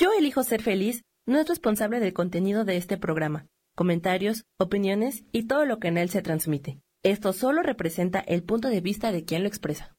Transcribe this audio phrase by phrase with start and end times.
[0.00, 5.48] Yo elijo ser feliz no es responsable del contenido de este programa, comentarios, opiniones y
[5.48, 6.78] todo lo que en él se transmite.
[7.02, 9.96] Esto solo representa el punto de vista de quien lo expresa.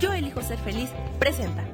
[0.00, 1.64] Yo elijo ser feliz presenta.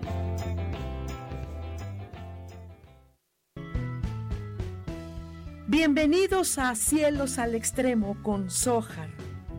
[5.66, 9.09] Bienvenidos a Cielos al Extremo con Sohar,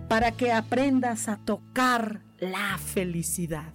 [0.08, 3.74] para que aprendas a tocar la felicidad.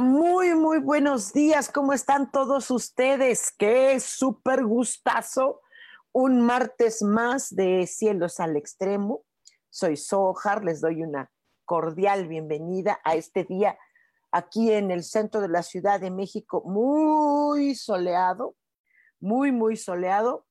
[0.00, 1.70] Muy, muy buenos días.
[1.70, 3.50] ¿Cómo están todos ustedes?
[3.56, 5.62] Qué súper gustazo.
[6.12, 9.24] Un martes más de Cielos al Extremo.
[9.70, 11.30] Soy Sohar, les doy una
[11.64, 13.78] cordial bienvenida a este día
[14.32, 18.54] aquí en el centro de la Ciudad de México, muy soleado,
[19.18, 20.46] muy, muy soleado.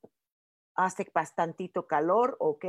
[0.74, 2.66] Hace bastantito calor, ok.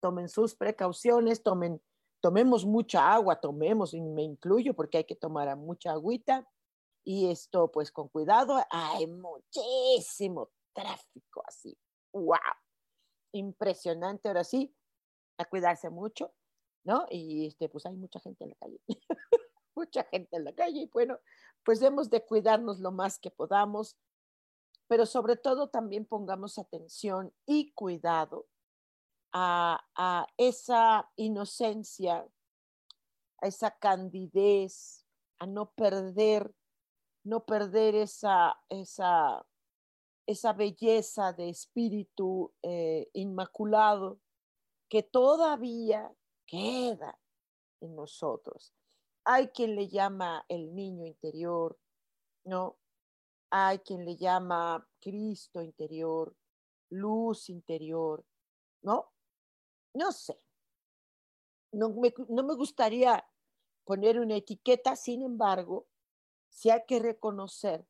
[0.00, 1.80] Tomen sus precauciones, tomen
[2.24, 6.48] tomemos mucha agua, tomemos, y me incluyo porque hay que tomar mucha agüita.
[7.04, 11.76] Y esto, pues con cuidado, hay muchísimo tráfico así.
[12.14, 12.38] ¡Wow!
[13.32, 14.74] Impresionante, ahora sí,
[15.36, 16.32] a cuidarse mucho,
[16.82, 17.04] ¿no?
[17.10, 18.80] Y este, pues hay mucha gente en la calle.
[19.76, 21.18] mucha gente en la calle y bueno,
[21.62, 23.98] pues debemos de cuidarnos lo más que podamos,
[24.88, 28.46] pero sobre todo también pongamos atención y cuidado
[29.34, 32.26] a, esa inocencia,
[33.40, 35.04] a esa candidez,
[35.38, 36.54] a no perder,
[37.24, 39.44] no perder esa, esa,
[40.26, 44.20] esa belleza de espíritu eh, inmaculado
[44.88, 46.14] que todavía
[46.46, 47.18] queda
[47.80, 48.72] en nosotros.
[49.24, 51.76] Hay quien le llama el niño interior,
[52.44, 52.76] ¿no?
[53.50, 56.36] Hay quien le llama Cristo interior,
[56.90, 58.24] luz interior,
[58.82, 59.13] ¿no?
[59.94, 60.38] No sé,
[61.72, 63.24] no me, no me gustaría
[63.84, 65.86] poner una etiqueta, sin embargo,
[66.48, 67.86] sí hay que reconocer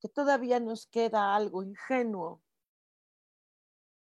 [0.00, 2.42] que todavía nos queda algo ingenuo.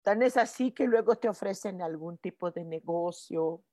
[0.04, 3.64] Tan es así que luego te ofrecen algún tipo de negocio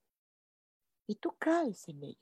[1.07, 2.21] y tú caes en ello.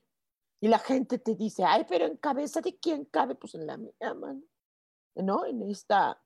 [0.61, 3.77] Y la gente te dice, ay, pero en cabeza de quién cabe, pues en la
[3.77, 4.43] mía, mano.
[5.15, 5.45] ¿no?
[5.45, 6.21] En esta,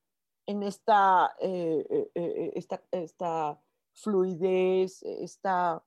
[0.46, 3.60] en esta, eh, eh, eh, esta, esta
[4.00, 5.82] fluidez, está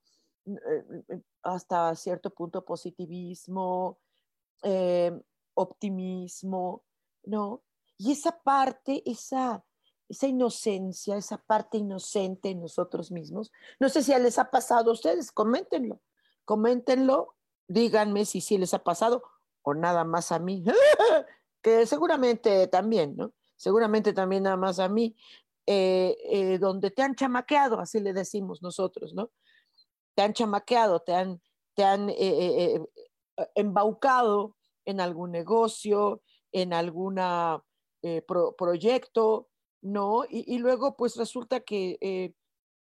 [0.45, 3.99] eh, hasta cierto punto positivismo,
[4.63, 5.11] eh,
[5.53, 6.83] optimismo,
[7.23, 7.63] ¿no?
[7.97, 9.63] Y esa parte, esa,
[10.09, 14.94] esa inocencia, esa parte inocente en nosotros mismos, no sé si les ha pasado a
[14.94, 16.01] ustedes, coméntenlo,
[16.45, 17.35] coméntenlo,
[17.67, 19.23] díganme si sí les ha pasado
[19.61, 20.63] o nada más a mí,
[21.61, 23.33] que seguramente también, ¿no?
[23.55, 25.16] Seguramente también nada más a mí,
[25.73, 29.31] eh, eh, donde te han chamaqueado, así le decimos nosotros, ¿no?
[30.15, 31.41] Te han chamaqueado, te han,
[31.75, 32.77] te han eh,
[33.55, 37.21] embaucado en algún negocio, en algún
[38.57, 39.47] proyecto,
[39.81, 40.25] ¿no?
[40.29, 42.35] Y, luego pues resulta que,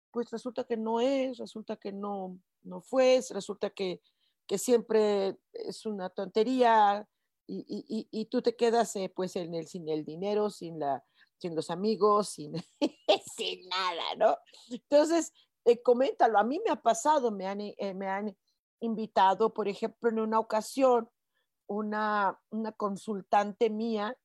[0.09, 4.01] pues resulta que no es, resulta que no, no fue, resulta que,
[4.47, 7.07] que siempre es una tontería
[7.45, 11.03] y, y, y tú te quedas pues en el, sin el dinero, sin la
[11.39, 12.53] sin los amigos, sin,
[13.37, 14.37] sin nada, ¿no?
[14.69, 15.33] Entonces,
[15.65, 18.37] eh, coméntalo, a mí me ha pasado, me han, eh, me han
[18.81, 21.09] invitado, por ejemplo, en una ocasión,
[21.67, 24.17] una, una consultante mía,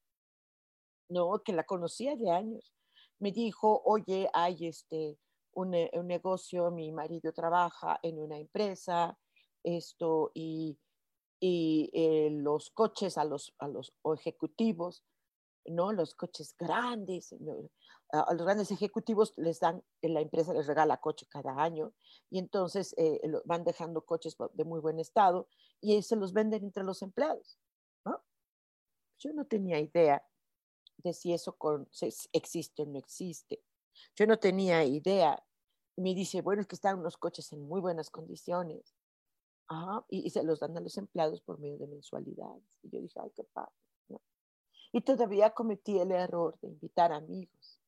[1.09, 1.43] ¿no?
[1.43, 2.73] Que la conocía de años,
[3.19, 5.19] me dijo, oye, hay este,
[5.53, 9.19] un, eh, un negocio, mi marido trabaja en una empresa,
[9.63, 10.79] esto, y,
[11.41, 11.91] y
[12.31, 15.05] los coches a los, a los ejecutivos
[15.67, 15.93] ¿no?
[15.93, 17.35] Los coches grandes,
[18.13, 21.93] a los grandes ejecutivos les dan, la empresa les regala coche cada año
[22.31, 25.49] y entonces eh, van dejando coches de muy buen estado
[25.81, 27.59] y se los venden entre los empleados,
[29.19, 30.23] Yo no tenía idea
[30.99, 31.57] de si eso
[32.33, 33.63] existe o no existe.
[34.17, 35.43] Yo no tenía idea.
[35.97, 38.95] Me dice, bueno, es que están unos coches en muy buenas condiciones.
[40.09, 42.65] y, se los dan a los empleados por medio de mensualidades.
[42.83, 43.73] Y yo dije, ay, qué padre.
[44.95, 47.81] Y todavía cometí el error de invitar amigos.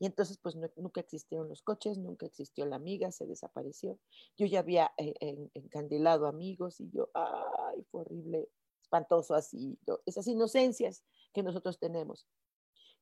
[0.00, 4.00] Y entonces, pues nunca existieron los coches, nunca existió la amiga, se desapareció.
[4.36, 5.14] Yo ya había eh,
[5.54, 8.48] encandilado amigos y yo, ay, fue horrible,
[8.82, 12.26] espantoso así, esas inocencias que nosotros tenemos.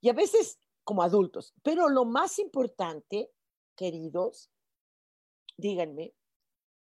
[0.03, 1.55] Y a veces como adultos.
[1.63, 3.33] Pero lo más importante,
[3.77, 4.51] queridos,
[5.57, 6.13] díganme,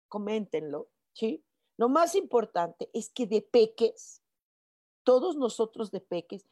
[0.07, 1.45] coméntenlo, ¿sí?
[1.77, 4.22] Lo más importante es que de peques,
[5.03, 6.45] todos nosotros de peques,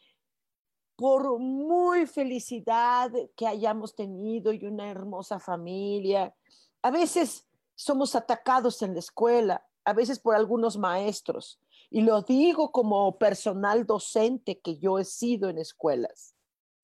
[0.96, 6.36] por muy felicidad que hayamos tenido y una hermosa familia,
[6.84, 11.60] a veces somos atacados en la escuela, a veces por algunos maestros.
[11.90, 16.36] Y lo digo como personal docente que yo he sido en escuelas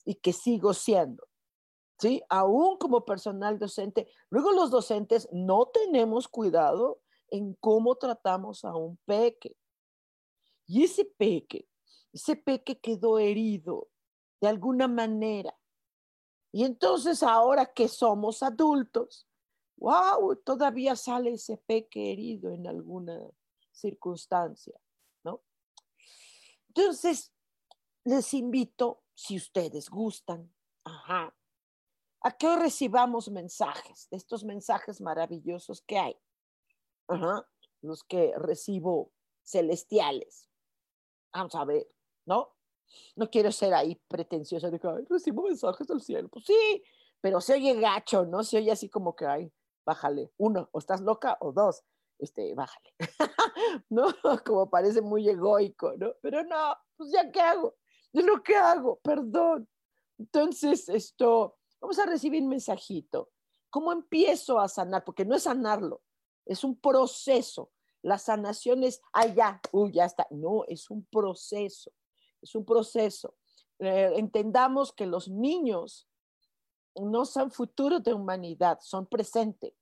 [0.04, 1.24] y que sigo siendo.
[2.00, 2.22] ¿Sí?
[2.30, 7.00] Aún como personal docente, luego los docentes no tenemos cuidado
[7.30, 9.56] en cómo tratamos a un peque.
[10.68, 11.68] Y ese peque,
[12.12, 13.90] ese peque quedó herido
[14.42, 15.58] de alguna manera.
[16.52, 19.28] Y entonces ahora que somos adultos,
[19.78, 23.20] wow, todavía sale ese peque herido en alguna
[23.72, 24.80] circunstancia,
[25.24, 25.42] ¿no?
[26.70, 27.32] Entonces,
[28.04, 30.54] les invito, si ustedes gustan,
[30.84, 36.18] a que recibamos mensajes, de estos mensajes maravillosos que hay,
[37.82, 39.12] los que recibo
[39.44, 40.47] celestiales.
[41.34, 41.88] Vamos a ver,
[42.26, 42.56] ¿no?
[43.16, 46.30] No quiero ser ahí pretenciosa de que recibo mensajes del cielo.
[46.30, 46.84] Pues sí,
[47.22, 48.44] pero se oye gacho, ¿no?
[48.44, 49.52] Se oye así como que, ay,
[49.86, 51.84] bájale, uno, o estás loca, o dos,
[52.20, 52.94] este, bájale.
[53.90, 54.08] ¿No?
[54.46, 56.14] Como parece muy egoico, ¿no?
[56.22, 57.76] Pero no, pues ya qué hago,
[58.14, 59.68] yo lo que hago, perdón.
[60.18, 63.30] Entonces, esto, vamos a recibir un mensajito.
[63.70, 65.04] ¿Cómo empiezo a sanar?
[65.04, 66.02] Porque no es sanarlo,
[66.46, 67.72] es un proceso.
[68.08, 69.02] La sanación es,
[69.36, 70.28] ya, uy, ya está.
[70.32, 71.92] No, es un proceso
[72.42, 73.36] es un proceso.
[73.80, 76.08] Eh, entendamos que los niños
[76.96, 79.76] no son futuro de humanidad, son presente.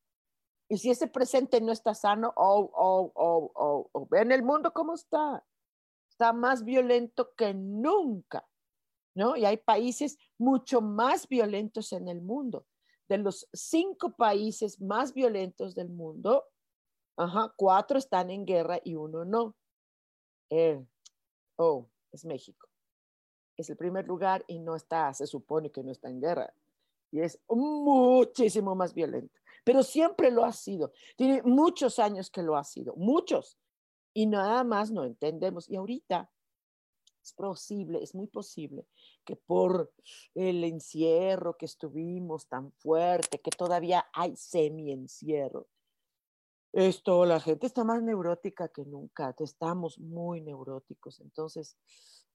[0.67, 4.95] Y si ese presente no está sano, oh, oh, oh, oh, oh, el mundo cómo
[4.95, 5.45] está.
[6.09, 8.47] Está más violento que nunca,
[9.13, 9.35] ¿no?
[9.35, 12.65] Y hay países mucho más violentos en el mundo.
[13.07, 16.45] De los cinco países más violentos del mundo,
[17.17, 19.55] ajá, cuatro están en guerra y uno no.
[20.49, 20.83] Eh,
[21.57, 22.67] oh, es México.
[23.57, 26.53] Es el primer lugar y no está, se supone que no está en guerra.
[27.11, 29.39] Y es muchísimo más violento.
[29.63, 30.91] Pero siempre lo ha sido.
[31.15, 33.57] Tiene muchos años que lo ha sido, muchos.
[34.13, 35.69] Y nada más no entendemos.
[35.69, 36.29] Y ahorita
[37.23, 38.85] es posible, es muy posible
[39.23, 39.91] que por
[40.35, 45.67] el encierro que estuvimos tan fuerte, que todavía hay semi-encierro,
[46.75, 51.77] esto, la gente está más neurótica que nunca, estamos muy neuróticos, entonces,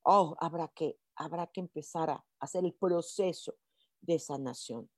[0.03, 3.55] oh, habrá que, habrá que empezar a hacer el proceso
[4.01, 4.91] de sanación.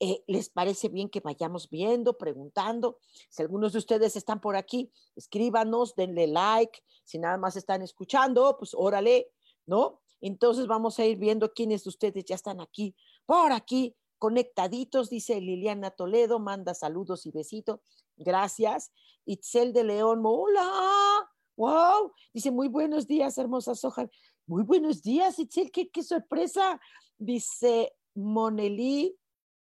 [0.00, 2.98] Eh, ¿Les parece bien que vayamos viendo, preguntando?
[3.28, 6.80] Si algunos de ustedes están por aquí, escríbanos, denle like.
[7.04, 9.30] Si nada más están escuchando, pues órale,
[9.66, 10.00] ¿no?
[10.20, 12.96] Entonces vamos a ir viendo quiénes de ustedes ya están aquí,
[13.26, 17.80] por aquí, conectaditos, dice Liliana Toledo, manda saludos y besitos.
[18.16, 18.92] Gracias.
[19.24, 21.30] Itzel de León, hola.
[21.56, 22.12] Wow.
[22.32, 24.08] Dice, muy buenos días, hermosa Soja.
[24.46, 26.80] Muy buenos días, Itzel, qué, qué sorpresa.
[27.16, 29.16] Dice Monelí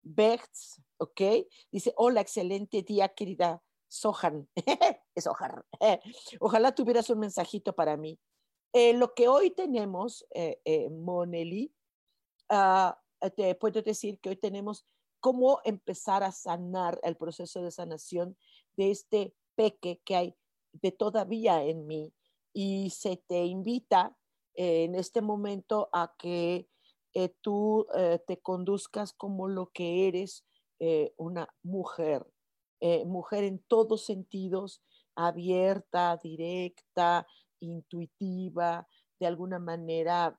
[0.02, 1.20] Bechts, ok.
[1.70, 4.48] Dice, hola, excelente día, querida Sohan.
[5.14, 5.64] es Sohan.
[6.40, 8.18] Ojalá tuvieras un mensajito para mí.
[8.72, 11.72] Eh, lo que hoy tenemos, eh, eh, Monelí,
[12.48, 13.00] ah,
[13.30, 14.86] te puedo decir que hoy tenemos
[15.20, 18.36] cómo empezar a sanar el proceso de sanación
[18.76, 20.36] de este peque que hay
[20.72, 22.12] de todavía en mí.
[22.52, 24.16] Y se te invita
[24.54, 26.68] eh, en este momento a que
[27.14, 30.44] eh, tú eh, te conduzcas como lo que eres,
[31.16, 32.26] una mujer,
[33.06, 34.82] mujer en todos sentidos,
[35.14, 37.26] abierta, directa,
[37.58, 38.86] intuitiva,
[39.18, 40.38] de alguna manera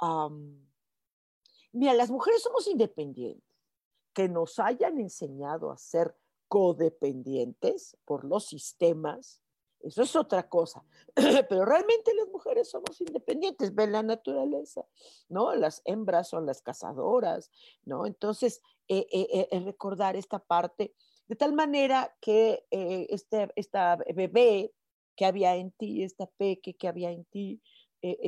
[0.00, 0.66] em,
[1.76, 3.44] Mira, las mujeres somos independientes.
[4.14, 6.16] Que nos hayan enseñado a ser
[6.48, 9.42] codependientes por los sistemas,
[9.80, 10.82] eso es otra cosa.
[11.48, 14.86] Pero realmente las mujeres somos independientes, ven la naturaleza,
[15.28, 15.54] ¿no?
[15.54, 17.50] Las hembras son las cazadoras,
[17.84, 18.06] ¿no?
[18.06, 20.94] Entonces, eh, eh, eh, recordar esta parte
[21.28, 24.72] de tal manera que este, esta bebé
[25.16, 27.60] que había en ti, esta peque que había en ti,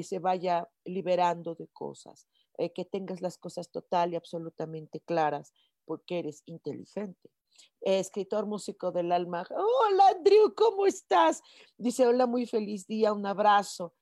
[0.03, 2.27] se vaya liberando de cosas.
[2.57, 5.53] Eh, que tengas las cosas total y absolutamente claras,
[5.85, 7.31] porque eres inteligente.
[7.81, 9.47] escritor músico del alma.
[9.51, 11.43] Hola, Andrew, ¿cómo estás?
[11.77, 13.95] Dice, hola, muy feliz día, un abrazo.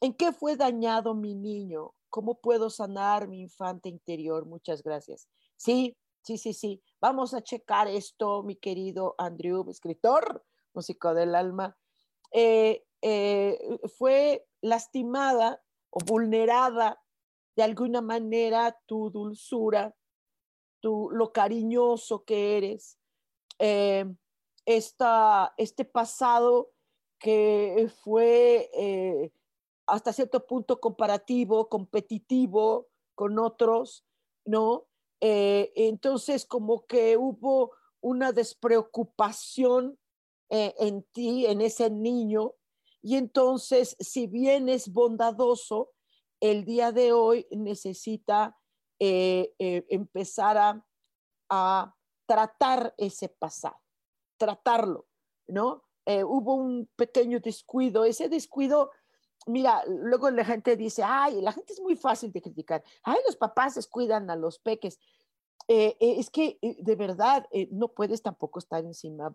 [0.00, 1.96] ¿En qué fue dañado mi niño?
[2.16, 4.46] ¿cómo puedo sanar mi infante interior?
[4.46, 5.28] Muchas gracias.
[5.58, 6.82] Sí, sí, sí, sí.
[6.98, 10.42] Vamos a checar esto, mi querido Andrew, escritor,
[10.72, 11.76] músico del alma.
[12.32, 13.58] Eh, eh,
[13.98, 17.00] fue lastimada o vulnerada
[17.56, 19.96] de alguna manera tu dulzura,
[20.80, 22.98] tu, lo cariñoso que eres,
[23.58, 24.04] eh,
[24.66, 26.70] este pasado
[27.18, 29.32] que fue eh,
[29.86, 34.04] hasta cierto punto comparativo, competitivo con otros,
[34.44, 34.86] ¿no?
[35.20, 39.98] Eh, entonces, como que hubo una despreocupación
[40.48, 42.54] en ti, en ese niño,
[43.02, 45.90] y entonces, si bien es bondadoso,
[46.40, 48.58] el día de hoy necesita
[48.98, 50.82] empezar
[51.48, 51.94] a
[52.26, 53.76] tratar ese pasado
[54.36, 55.06] tratarlo,
[55.48, 55.82] ¿no?
[56.04, 58.90] Eh, hubo un pequeño descuido, ese descuido,
[59.46, 63.36] mira, luego la gente dice, ay, la gente es muy fácil de criticar, ay, los
[63.36, 64.98] papás descuidan a los peques.
[65.68, 69.34] Eh, eh, es que de verdad no puedes tampoco estar encima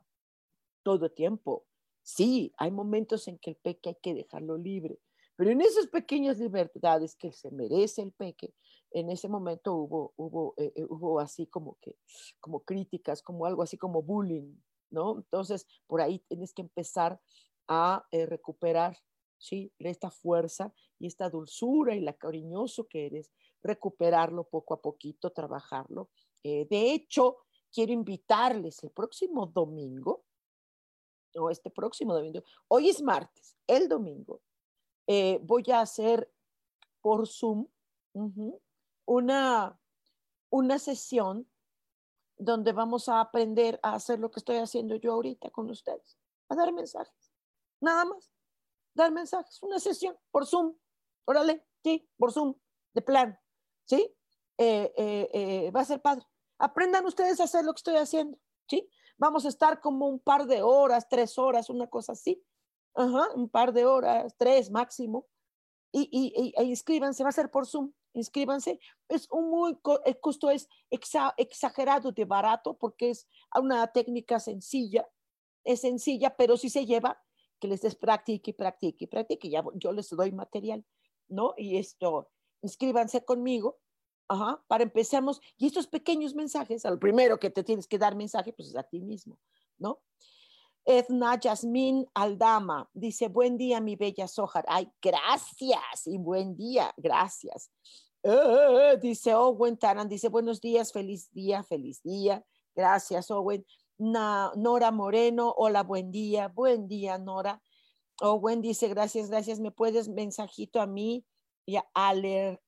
[0.81, 1.65] todo el tiempo.
[2.03, 4.99] Sí, hay momentos en que el peque hay que dejarlo libre,
[5.35, 8.53] pero en esas pequeñas libertades que se merece el peque,
[8.91, 10.53] en ese momento hubo, hubo,
[10.89, 11.95] hubo así como que,
[12.39, 14.55] como críticas, como algo así como bullying,
[14.89, 15.17] ¿no?
[15.17, 17.19] Entonces, por ahí tienes que empezar
[17.67, 18.97] a eh, recuperar,
[19.37, 19.71] ¿sí?
[19.79, 23.31] Esta fuerza y esta dulzura y la cariñoso que eres,
[23.63, 26.09] recuperarlo poco a poquito, trabajarlo.
[26.43, 27.37] Eh, de hecho,
[27.71, 30.25] quiero invitarles el próximo domingo,
[31.35, 34.41] o este próximo domingo, hoy es martes, el domingo,
[35.07, 36.31] eh, voy a hacer
[37.01, 37.67] por Zoom
[39.05, 39.79] una,
[40.49, 41.49] una sesión
[42.37, 46.17] donde vamos a aprender a hacer lo que estoy haciendo yo ahorita con ustedes,
[46.49, 47.31] a dar mensajes,
[47.79, 48.31] nada más,
[48.93, 50.75] dar mensajes, una sesión por Zoom,
[51.25, 52.55] órale, sí, por Zoom,
[52.93, 53.39] de plan,
[53.85, 54.15] ¿sí?
[54.57, 56.25] Eh, eh, va a ser padre.
[56.59, 58.87] Aprendan ustedes a hacer lo que estoy haciendo, ¿sí?
[59.21, 62.43] Vamos a estar como un par de horas, tres horas, una cosa así,
[62.95, 65.27] Ajá, un par de horas, tres máximo,
[65.91, 68.79] y, y, e inscríbanse, va a ser por Zoom, inscríbanse.
[69.07, 75.07] Es un muy, el costo es exagerado de barato porque es una técnica sencilla,
[75.63, 77.21] es sencilla, pero si se lleva,
[77.59, 80.83] que les des practique, practique, practique, ya yo les doy material,
[81.27, 81.53] ¿no?
[81.57, 82.31] Y esto,
[82.63, 83.80] inscríbanse conmigo,
[84.31, 88.53] ajá, para empezamos, y estos pequeños mensajes, al primero que te tienes que dar mensaje,
[88.53, 89.37] pues es a ti mismo,
[89.77, 89.99] ¿no?
[90.85, 94.65] Edna Yasmín Aldama dice, buen día, mi bella Sojar.
[94.67, 97.69] Ay, gracias y buen día, gracias.
[98.23, 102.43] Eh, dice Owen Taran, dice, buenos días, feliz día, feliz día.
[102.73, 103.65] Gracias, Owen.
[103.97, 107.61] Nora Moreno, hola, buen día, buen día, Nora.
[108.21, 109.59] Owen dice, gracias, gracias.
[109.59, 111.25] ¿Me puedes mensajito a mí
[111.65, 112.59] y a Alec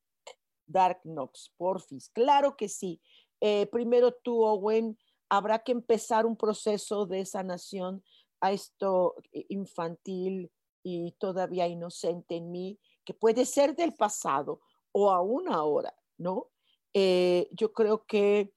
[0.74, 2.10] Dark Knox, porfis?
[2.10, 3.00] Claro que sí.
[3.40, 4.98] Eh, primero tú, Owen,
[5.30, 8.04] habrá que empezar un proceso de sanación
[8.42, 9.16] a esto
[9.48, 10.52] infantil
[10.84, 14.60] y todavía inocente en mí, que puede ser del pasado
[14.92, 16.50] o aún ahora, ¿no?
[16.94, 18.54] Eh, yo creo que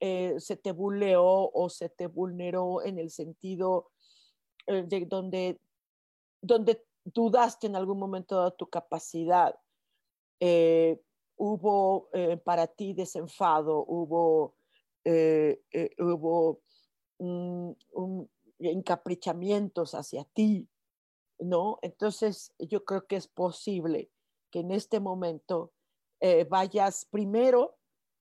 [0.00, 3.90] eh, se te buleó o se te vulneró en el sentido
[4.66, 5.60] de donde,
[6.40, 9.58] donde dudaste en algún momento de tu capacidad.
[11.44, 12.08] Hubo
[12.44, 14.54] para ti desenfado, hubo
[15.04, 16.62] eh, eh, hubo
[18.58, 20.66] encaprichamientos hacia ti,
[21.38, 21.78] ¿no?
[21.82, 24.10] Entonces yo creo que es posible
[24.50, 25.72] que en este momento
[26.20, 27.76] eh, vayas primero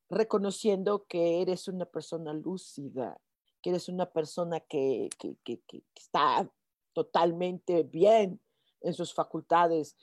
[0.10, 3.20] reconociendo que eres una persona lúcida,
[3.62, 6.52] que eres una persona que, que, que está
[6.92, 8.42] totalmente bien
[8.82, 9.96] en sus facultades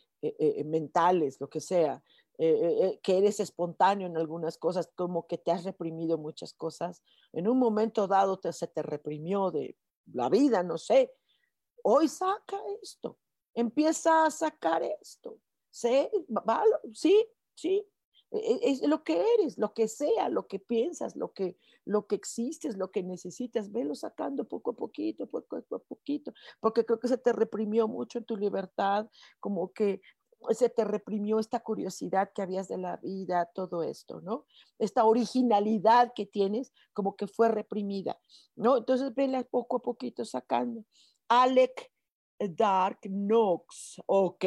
[0.64, 2.02] mentales, lo que sea,
[2.42, 7.02] eh, eh, que eres espontáneo en algunas cosas, como que te has reprimido muchas cosas.
[7.34, 9.76] En un momento dado te, se te reprimió de
[10.10, 11.12] la vida, no sé.
[11.82, 13.18] Hoy saca esto,
[13.52, 15.38] empieza a sacar esto.
[15.70, 16.08] ¿Sí?
[16.94, 17.86] Sí, sí.
[18.30, 22.06] E, e, es lo que eres, lo que sea, lo que piensas, lo que, lo
[22.06, 26.98] que existes, lo que necesitas, velo sacando poco a poquito, poco a poquito, porque creo
[26.98, 30.00] que se te reprimió mucho en tu libertad, como que
[30.50, 34.46] se te reprimió esta curiosidad que habías de la vida, todo esto, ¿no?
[34.78, 38.18] Esta originalidad que tienes como que fue reprimida,
[38.56, 38.78] ¿no?
[38.78, 40.84] Entonces vela poco a poquito sacando.
[41.28, 41.90] Alec
[42.38, 44.44] Dark Knox, ok.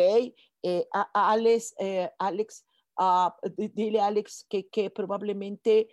[0.64, 2.66] Eh, Alex, eh, Alex
[2.98, 5.90] ah, dile Alex que, que probablemente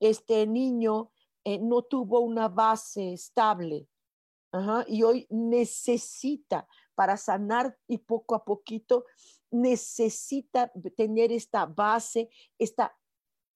[0.00, 1.10] este niño
[1.44, 3.88] eh, no tuvo una base estable
[4.86, 9.04] y hoy necesita para sanar y poco a poquito
[9.50, 12.96] necesita tener esta base, esta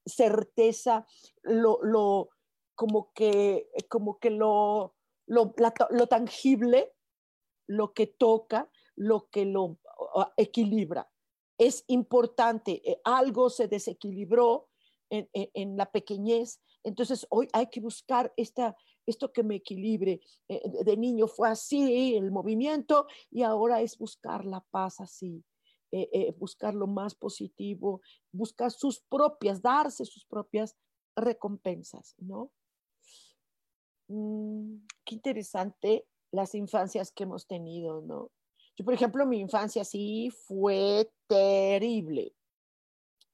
[0.04, 1.06] certeza,
[1.42, 2.30] lo, lo
[2.74, 4.94] como que, como que lo,
[5.26, 5.54] lo,
[5.90, 6.92] lo tangible,
[7.66, 9.78] lo que toca, lo que lo
[10.36, 11.10] equilibra.
[11.58, 14.68] Es importante, eh, algo se desequilibró
[15.10, 18.74] en, en, la pequeñez, entonces hoy hay que buscar esta,
[19.06, 20.20] esto que me equilibre.
[20.48, 25.44] Eh, de niño fue así el movimiento y ahora es buscar la paz así.
[25.94, 28.00] Eh, buscar lo más positivo,
[28.32, 30.74] buscar sus propias, darse sus propias
[31.14, 32.50] recompensas, ¿no?
[34.08, 38.30] Mm, qué interesante las infancias que hemos tenido, ¿no?
[38.76, 42.34] Yo, por ejemplo, mi infancia sí fue terrible.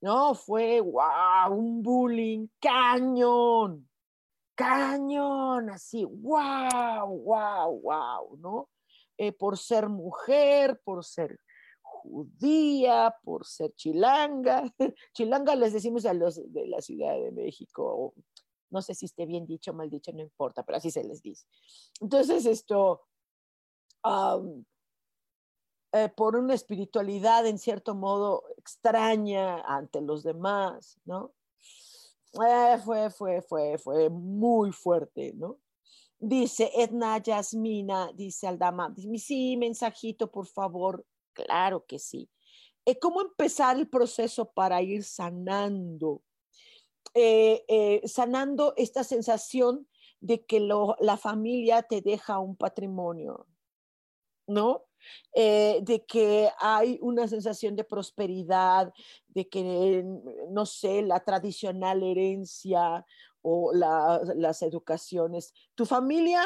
[0.01, 3.89] No, fue, wow, un bullying cañón,
[4.55, 8.69] cañón, así, wow, wow, wow, ¿no?
[9.17, 11.41] Eh, por ser mujer, por ser
[12.09, 14.65] judía, por ser chilanga.
[15.15, 18.15] chilanga les decimos a los de la Ciudad de México,
[18.71, 21.23] no sé si esté bien dicho o mal dicho, no importa, pero así se les
[21.23, 21.47] dice.
[22.01, 23.03] Entonces, esto,
[25.93, 31.33] eh, por una espiritualidad en cierto modo extraña ante los demás, ¿no?
[32.47, 35.59] Eh, fue, fue, fue, fue muy fuerte, ¿no?
[36.21, 41.07] Dice Edna Yasmina, dice Aldama, dice, sí, mensajito, por favor.
[41.47, 42.29] Claro que sí.
[42.85, 46.23] Eh, ¿Cómo empezar el proceso para ir sanando?
[48.05, 49.89] sanando esta sensación
[50.21, 53.49] de que la familia te deja un patrimonio,
[54.47, 54.85] ¿no?
[55.33, 58.93] Eh, de que hay una sensación de prosperidad,
[59.29, 60.05] de que,
[60.51, 63.05] no sé, la tradicional herencia
[63.43, 65.55] o las educaciones.
[65.75, 66.43] Tu familia,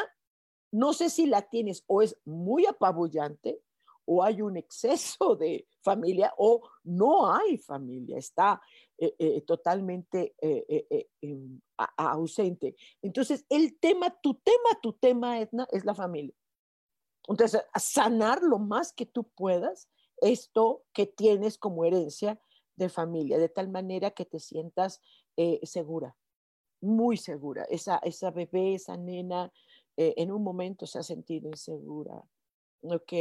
[0.71, 3.61] no sé si la tienes o es muy apabullante
[4.05, 8.61] o hay un exceso de familia o no hay familia, está
[8.97, 11.59] eh, eh, totalmente em,
[11.97, 12.75] ausente.
[13.01, 16.35] Entonces, el tema, tu tema, tu tema, Edna, es la familia.
[17.27, 19.89] Entonces, sanar lo más que tú puedas
[20.23, 22.39] esto que tienes como herencia
[22.75, 25.01] de familia, de tal manera que te sientas
[25.37, 26.15] eh, segura,
[26.81, 27.63] muy segura.
[27.69, 29.51] Esa, esa bebé, esa nena,
[29.97, 32.23] eh, en un momento se ha sentido insegura.
[32.83, 33.13] Ok.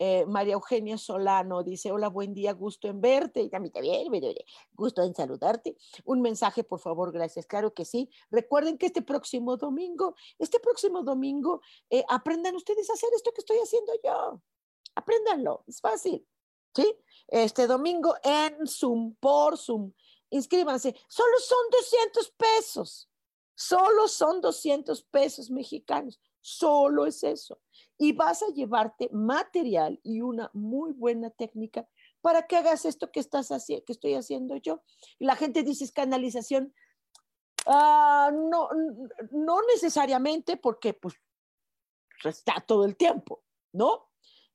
[0.00, 3.40] Eh, María Eugenia Solano dice, hola, buen día, gusto en verte.
[3.40, 4.34] Y también bien,
[4.72, 5.76] gusto en saludarte.
[6.04, 7.46] Un mensaje, por favor, gracias.
[7.46, 8.10] Claro que sí.
[8.30, 13.40] Recuerden que este próximo domingo, este próximo domingo, eh, aprendan ustedes a hacer esto que
[13.40, 14.42] estoy haciendo yo.
[14.94, 16.26] Apréndanlo, es fácil.
[16.74, 16.94] ¿Sí?
[17.26, 19.92] Este domingo en Zoom, por Zoom.
[20.28, 20.94] Inscríbanse.
[21.08, 23.08] Solo son 200 pesos.
[23.54, 26.20] Solo son 200 pesos mexicanos.
[26.40, 27.58] Solo es eso
[27.98, 31.88] y vas a llevarte material y una muy buena técnica
[32.20, 34.82] para que hagas esto que, estás haciendo, que estoy haciendo yo.
[35.18, 36.72] Y la gente dice, es canalización.
[37.66, 38.68] Ah, no,
[39.32, 41.14] no necesariamente porque pues
[42.24, 44.08] está todo el tiempo, ¿no?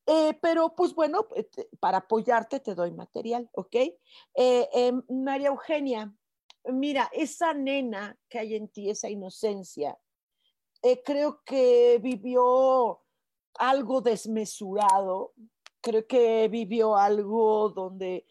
[0.06, 1.48] Eh, pero pues bueno, eh,
[1.80, 3.76] para apoyarte te doy material, ¿ok?
[3.76, 6.14] Eh, em, María Eugenia,
[6.66, 9.98] mira, esa nena que hay en ti, esa inocencia,
[11.06, 13.03] creo que vivió
[13.56, 15.34] algo desmesurado,
[15.82, 18.26] creo que vivió algo donde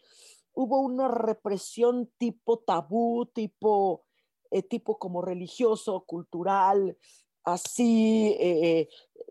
[0.55, 4.05] hubo una represión tipo tabú, tipo,
[4.51, 6.97] eh, tipo como religioso, cultural,
[7.45, 8.89] así eh,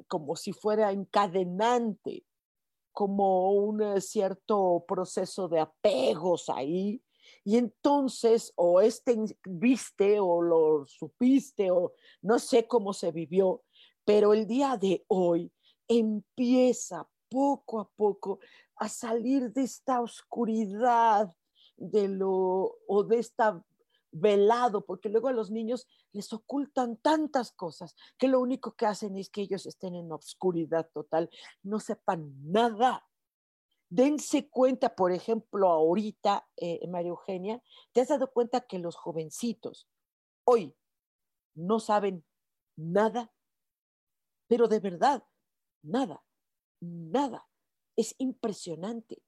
[0.08, 2.25] como si fuera encadenante,
[2.91, 7.01] como un cierto proceso de apegos ahí.
[7.43, 13.63] Y entonces, o este viste, o lo supiste, o no sé cómo se vivió,
[14.06, 15.51] pero el día de hoy
[15.91, 18.39] empieza poco a poco
[18.77, 21.34] a salir de esta oscuridad
[21.75, 23.63] de lo o de esta
[24.12, 29.17] velado, porque luego a los niños les ocultan tantas cosas que lo único que hacen
[29.17, 31.30] es que ellos estén en oscuridad total,
[31.63, 33.08] no sepan nada.
[33.89, 39.88] Dense cuenta, por ejemplo, ahorita, eh, María Eugenia, ¿te has dado cuenta que los jovencitos
[40.45, 40.75] hoy
[41.56, 42.25] no saben
[42.77, 43.34] nada?
[44.47, 45.23] Pero de verdad,
[45.84, 46.24] nada,
[46.80, 47.48] nada.
[47.96, 49.22] Es impresionante.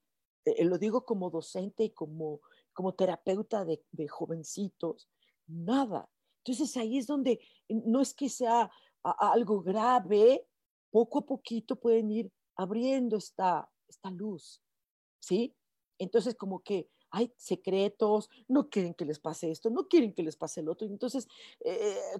[0.45, 2.41] Eh, eh, lo digo como docente y como,
[2.73, 5.09] como terapeuta de, jovencitos,
[5.47, 6.09] nada.
[6.43, 7.33] Entonces ahí es donde
[7.69, 8.69] eh, no es que sea
[9.03, 10.47] algo grave,
[10.91, 14.61] poco a poquito pueden ir abriendo esta, esta luz,
[15.19, 15.55] ¿sí?
[15.97, 20.35] Entonces como que hay secretos, no quieren que les pase esto, no quieren que les
[20.35, 20.87] pase el otro.
[20.87, 21.27] Entonces,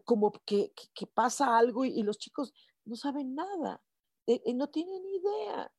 [0.06, 0.72] como que,
[1.15, 2.54] pasa algo y, los chicos
[2.86, 3.82] no saben nada.
[4.27, 5.71] Eh, eh, no tienen idea.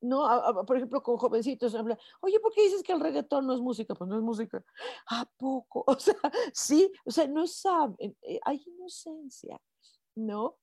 [0.00, 0.28] ¿no?
[0.66, 1.74] por ejemplo, con jovencitos,
[2.20, 3.94] oye, ¿por qué dices que el reggaetón no es música?
[3.94, 4.64] Pues no es música.
[5.08, 5.84] ¿A poco?
[5.96, 6.14] O sea,
[6.52, 9.60] sí, o sea, no saben, eh, hay inocencia,
[10.14, 10.58] ¿no?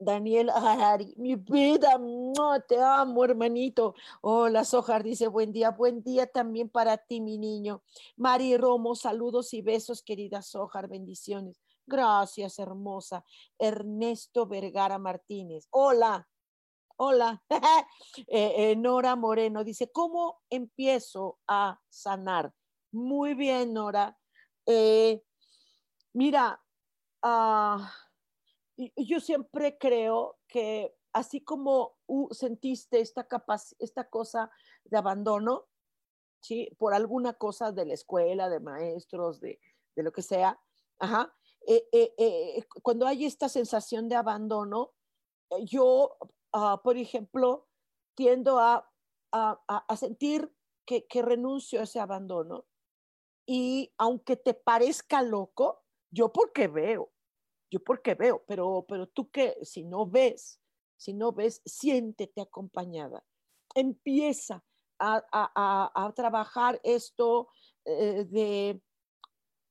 [0.00, 2.00] Daniel Ari, mi vida,
[2.68, 3.94] te amo, hermanito.
[4.20, 7.82] Hola, Sojar dice, buen día, buen día también para ti, mi niño.
[8.16, 11.60] Mari Romo, saludos y besos, querida Sojar, bendiciones.
[11.88, 13.24] Gracias, hermosa.
[13.58, 16.28] Ernesto Vergara Martínez, hola,
[16.96, 17.42] hola.
[18.26, 22.52] Eh, eh, Nora Moreno dice, ¿cómo empiezo a sanar?
[22.92, 24.18] Muy bien, Nora.
[24.66, 25.22] Eh,
[26.12, 26.62] mira,
[27.22, 27.90] ah,
[28.96, 31.96] yo siempre creo que así como
[32.32, 33.26] sentiste esta,
[33.78, 34.50] esta cosa
[34.84, 35.66] de abandono,
[36.40, 36.68] ¿sí?
[36.78, 39.58] Por alguna cosa de la escuela, de maestros, de,
[39.96, 40.60] lo que sea,
[40.98, 41.34] ajá,
[41.68, 44.94] eh, eh, eh, cuando hay esta sensación de abandono,
[45.64, 46.16] yo,
[46.52, 47.68] ah, por ejemplo,
[48.16, 48.90] tiendo a,
[49.96, 50.50] sentir
[50.86, 52.64] que, que renuncio a ese abandono.
[53.46, 57.12] Y aunque te parezca loco, yo porque veo,
[57.70, 60.60] yo porque veo, pero, pero tú que si no ves,
[60.96, 63.24] si no ves, siéntete acompañada.
[63.74, 64.64] Empieza
[64.98, 67.48] a, trabajar esto
[67.84, 68.82] eh, de,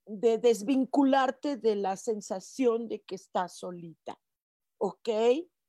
[0.08, 4.20] de desvincularte de la sensación de que estás solita.
[4.78, 5.10] ¿Ok?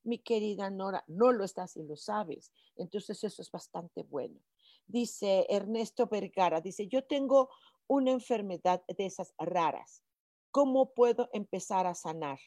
[0.05, 2.53] Mi querida Nora, no lo estás y lo sabes.
[2.77, 4.41] Entonces eso es bastante bueno.
[4.87, 7.51] Dice Ernesto Vergara, dice, yo tengo
[7.87, 10.03] una enfermedad de esas raras
[10.51, 12.39] ¿Cómo puedo empezar a sanar?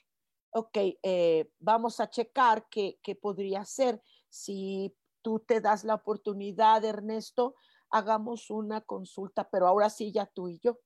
[0.51, 4.01] Ok, eh, vamos a checar qué, podría ser.
[4.30, 7.56] Si tú te das la oportunidad, Ernesto,
[7.89, 10.80] hagamos una consulta, pero ahora sí ya tú y yo.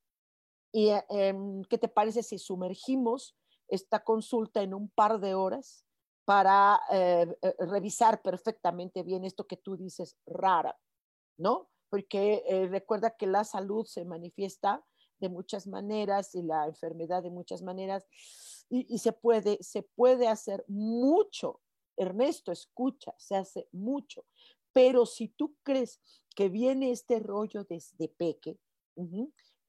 [0.76, 3.34] ¿Y eh, em, qué te parece si sumergimos
[3.70, 5.86] esta consulta en un par de horas
[6.26, 10.78] para eh, revisar perfectamente bien esto que tú dices rara,
[11.38, 11.70] ¿no?
[11.90, 14.84] Porque recuerda que la salud se manifiesta
[15.20, 18.06] de muchas maneras y la enfermedad de muchas maneras
[18.70, 21.62] y, se, puede, se puede hacer mucho.
[21.96, 24.26] Ernesto, escucha, se hace mucho.
[24.74, 26.02] Pero si tú crees
[26.36, 28.58] que viene este rollo desde peque,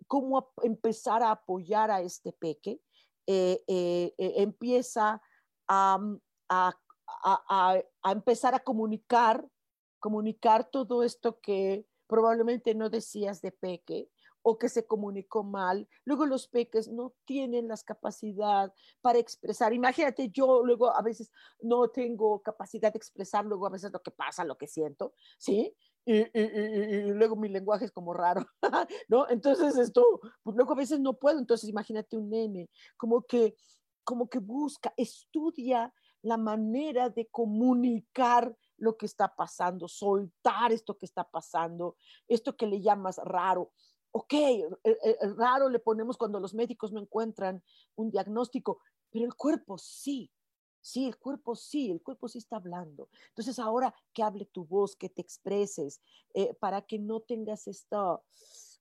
[0.07, 2.81] ¿cómo empezar a apoyar a este peque?
[3.27, 5.21] Eh, eh, eh, empieza
[5.69, 5.99] a,
[6.49, 6.75] a,
[7.07, 9.49] a, a, empezar a comunicar,
[9.99, 14.11] comunicar todo esto que probablemente no decías de peque,
[14.49, 15.89] o que se comunicó mal.
[16.05, 19.73] Luego los peques no tienen las capacidad para expresar.
[19.73, 24.13] Imagínate, yo luego a veces no tengo capacidad de expresar luego a veces lo que
[24.13, 25.75] pasa, lo que siento, ¿sí?
[26.07, 28.47] Y, luego mi lenguaje es como raro,
[29.09, 29.29] ¿no?
[29.29, 31.39] Entonces esto, pues luego a veces no puedo.
[31.39, 33.57] Entonces imagínate un nene, como que,
[34.05, 35.93] como que busca, estudia
[36.23, 41.97] la manera de comunicar lo que está pasando, soltar esto que está pasando,
[42.29, 43.73] esto que le llamas raro
[44.17, 44.33] ok,
[45.37, 47.63] raro le ponemos cuando los médicos no encuentran
[47.97, 50.31] un diagnóstico, pero el cuerpo sí,
[50.87, 53.09] sí, el cuerpo sí, el cuerpo sí está hablando.
[53.29, 56.01] Entonces ahora que hable tu voz, que te expreses,
[56.35, 58.21] eh, para que no tengas esta,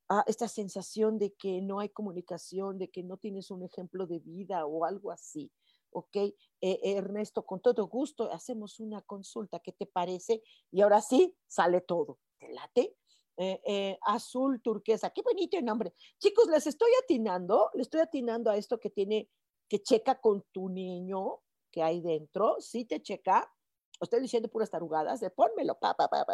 [0.09, 4.19] ah, esta sensación de que no hay comunicación, de que no tienes un ejemplo de
[4.19, 5.51] vida o algo así.
[5.91, 6.17] ¿ok?
[6.59, 10.43] Ernesto, con todo gusto hacemos una consulta, ¿qué te parece?
[10.69, 12.19] Y ahora sí, sale todo.
[12.37, 12.97] ¿Te late?
[13.37, 15.09] Eh, eh, azul turquesa.
[15.09, 15.93] Qué bonito el nombre.
[16.19, 19.29] Chicos, les estoy atinando, le estoy atinando a esto que tiene,
[19.67, 21.41] que checa con tu niño
[21.75, 22.55] que hay dentro.
[22.61, 23.51] Sí te checa.
[23.99, 26.25] Estoy diciendo puras tarugadas, de pónmelo, pa, pa, pa,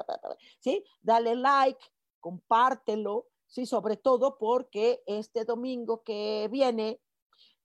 [0.59, 0.83] ¿sí?
[1.01, 1.83] Dale like,
[2.19, 7.01] compártelo, sí, sobre todo porque este domingo que viene,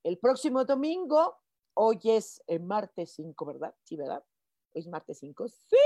[0.02, 1.36] el próximo domingo,
[1.74, 3.74] hoy es el martes 5, ¿verdad?
[3.84, 4.24] Sí, ¿verdad?
[4.74, 5.48] Hoy es martes 5.
[5.48, 5.76] Sí,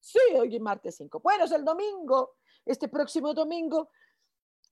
[0.00, 1.20] sí, hoy es martes 5.
[1.20, 3.90] Bueno, es el domingo este próximo domingo.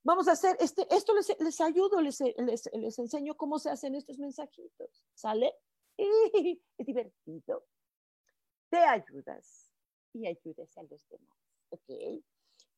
[0.03, 3.95] Vamos a hacer, este, esto les, les ayudo, les, les, les, enseño cómo se hacen
[3.95, 5.05] estos mensajitos.
[5.15, 5.55] ¿Sale?
[5.99, 7.67] Es divertido.
[8.71, 9.73] Te ayudas
[10.13, 11.39] y ayudes a los demás.
[11.71, 12.23] ¿Ok?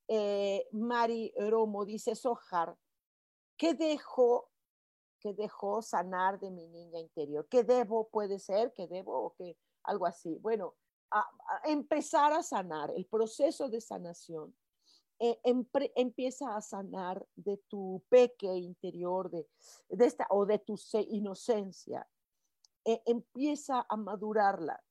[0.08, 2.76] Eh, Mari Romo dice, Sojar,
[3.56, 4.50] ¿qué dejo,
[5.20, 7.46] qué dejó sanar de mi niña interior?
[7.48, 10.36] ¿Qué debo, puede ser, qué debo o qué, algo así?
[10.38, 10.74] Bueno,
[11.64, 14.54] empezar a sanar, el proceso de sanación
[15.18, 15.38] eh,
[15.94, 19.46] empieza a sanar de tu peque interior, de,
[19.90, 20.76] de esta, o de tu
[21.10, 22.08] inocencia.
[22.90, 24.82] Eh, empieza a madurarla.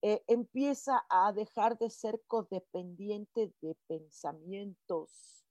[0.00, 5.44] Eh, empieza a dejar de ser codependiente de pensamientos,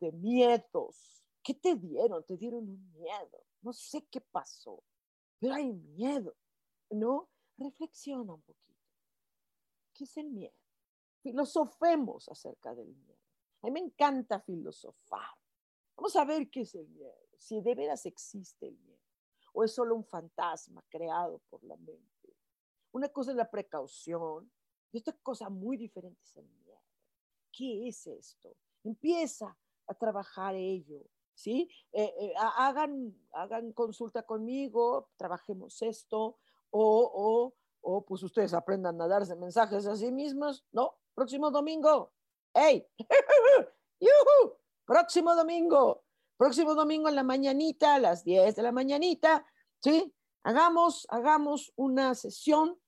[0.00, 1.26] de miedos.
[1.42, 2.24] ¿Qué te dieron?
[2.24, 3.44] Te dieron un miedo.
[3.60, 4.82] No sé qué pasó,
[5.38, 6.34] pero hay miedo,
[6.88, 7.28] ¿no?
[7.58, 8.80] Reflexiona un poquito.
[9.92, 10.56] ¿qué es el miedo?
[11.20, 13.18] Filosofemos acerca del miedo.
[13.60, 15.34] A mí me encanta filosofar.
[15.96, 18.97] Vamos a ver qué es el miedo, si de veras existe el miedo
[19.58, 22.32] o es solo un fantasma creado por la mente.
[22.92, 24.48] Una cosa es la precaución
[24.92, 26.80] y otra cosa muy diferente es el miedo.
[27.50, 28.54] ¿Qué es esto?
[28.84, 31.68] Empieza a trabajar ello, ¿sí?
[31.90, 36.38] Eh, eh, hagan, hagan consulta conmigo, trabajemos esto,
[36.70, 40.94] o, o, pues ustedes aprendan a darse mensajes a sí mismos, ¿no?
[41.16, 42.12] Próximo domingo,
[42.54, 42.86] ¡hey!
[44.00, 44.56] ¡Yuhu!
[44.84, 46.04] Próximo domingo,
[46.38, 49.44] próximo domingo en la mañanita, a las 10 de la mañanita,
[49.82, 50.14] ¿sí?
[50.44, 52.78] Hagamos, hagamos una sesión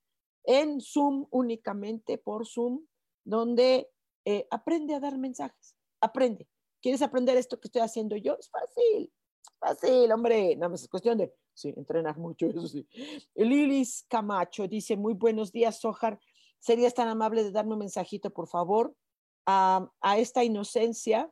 [0.45, 2.87] en Zoom únicamente por Zoom,
[3.25, 3.91] donde
[4.25, 6.49] eh, aprende a dar mensajes, aprende.
[6.81, 8.37] ¿Quieres aprender esto que estoy haciendo yo?
[8.39, 9.13] Es fácil,
[9.59, 12.89] fácil, hombre, nada más es cuestión de, sí, entrenar mucho, eso sí.
[13.35, 16.21] Lilis Camacho dice, muy buenos días, Sojar.
[16.61, 18.95] ¿Serías tan amable de darme un mensajito, por favor,
[19.45, 21.31] a, a esta inocencia?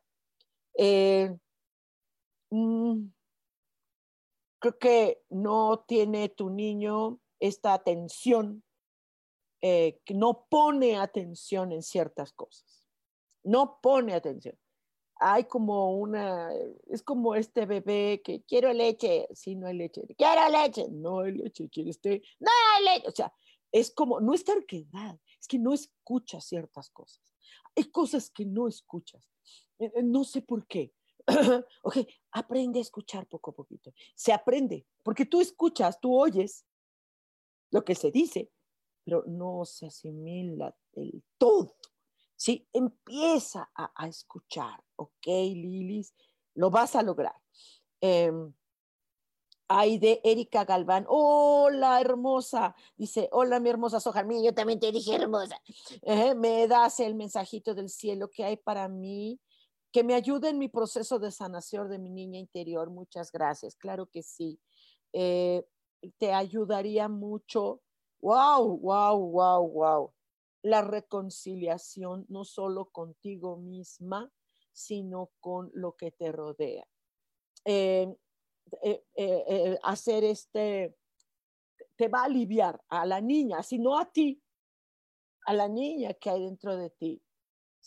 [0.77, 1.37] Eh,
[2.51, 3.09] mm,
[4.59, 8.65] creo que no tiene tu niño esta atención,
[9.61, 12.85] eh, que no pone atención en ciertas cosas.
[13.45, 14.57] No pone atención.
[15.21, 16.51] Hay como una,
[16.87, 21.33] es como este bebé que quiero leche, si no hay leche, quiero leche, no hay
[21.33, 23.09] leche, quiere este, no hay leche.
[23.09, 23.33] O sea,
[23.73, 27.21] es como, no es terquedad, es que no escucha ciertas cosas.
[27.75, 29.29] Hay cosas que no escuchas.
[29.79, 30.93] Eh, eh, no sé por qué.
[31.83, 31.97] ok,
[32.33, 33.93] aprende a escuchar poco a poquito.
[34.15, 36.65] Se aprende, porque tú escuchas, tú oyes
[37.71, 38.51] lo que se dice,
[39.05, 41.77] pero no se asimila del todo.
[42.37, 42.69] ¿Sí?
[42.73, 46.15] Empieza a, escuchar, ¿ok, Lilis?
[46.55, 47.35] Lo vas a lograr.
[48.01, 48.31] Eh,
[49.69, 51.05] de Erika Galván.
[51.09, 52.75] Hola, hermosa.
[52.97, 54.25] Dice, hola, mi hermosa Soja.
[54.43, 55.61] yo también te dije hermosa.
[56.37, 59.41] me das el mensajito del cielo que hay para mí,
[59.93, 62.91] que me ayude en mi proceso de sanación de mi niña interior.
[62.91, 63.75] Muchas gracias.
[63.77, 64.61] Claro que sí.
[65.13, 65.67] Eh,
[66.19, 67.83] te ayudaría mucho.
[68.21, 70.15] Wow, wow, wow, wow.
[70.63, 74.31] La reconciliación no solo contigo misma,
[74.73, 76.87] sino con lo que te rodea.
[77.65, 78.15] Eh,
[78.83, 80.95] eh, hacer este,
[81.97, 84.43] te va a aliviar a la niña, sino a ti,
[85.47, 87.23] a la niña que hay dentro de ti,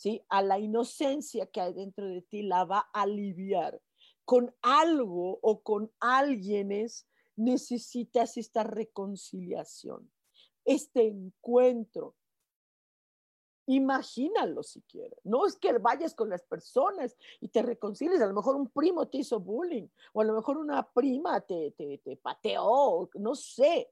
[0.02, 0.20] ¿sí?
[0.28, 3.80] A la inocencia que hay dentro de ti la va a aliviar.
[4.24, 10.10] Con algo o con alguienes necesitas esta reconciliación,
[10.64, 12.16] este encuentro,
[13.66, 15.20] Imagínalo si quieres.
[15.22, 18.20] No es que vayas con las personas y te reconcilies.
[18.20, 21.70] A lo mejor un primo te hizo bullying o a lo mejor una prima te,
[21.70, 23.88] te, te pateó, no sé,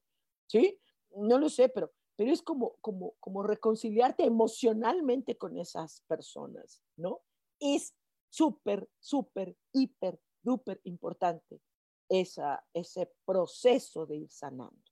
[0.48, 0.76] ¿sí?
[1.14, 7.22] No lo sé, pero, pero es como, como, como reconciliarte emocionalmente con esas personas, ¿no?
[7.58, 7.94] Es
[8.28, 11.62] súper, súper, hiper, duper importante
[12.10, 14.82] esa, ese proceso de ir sanando.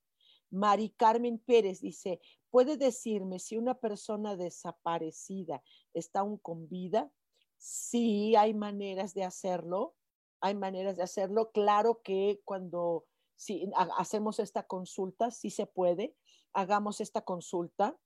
[0.48, 5.62] Mari Carmen Pérez dice, ¿puede decirme si una persona desaparecida
[5.92, 7.12] está aún con vida?
[7.58, 9.96] Sí, hay maneras de hacerlo,
[10.40, 11.50] hay maneras de hacerlo.
[11.50, 13.04] Claro que cuando
[13.36, 16.16] si hacemos esta consulta, sí se puede,
[16.52, 17.96] hagamos esta consulta,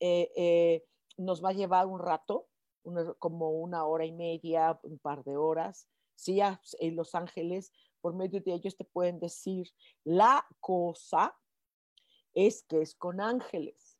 [0.00, 0.84] eh, eh,
[1.16, 2.48] nos va a llevar un rato,
[3.18, 5.88] como una hora y media, un par de horas.
[6.14, 6.38] Sí,
[6.78, 9.72] en Los Ángeles, por medio de ellos te pueden decir
[10.04, 11.36] la cosa
[12.34, 13.98] es que es con ángeles.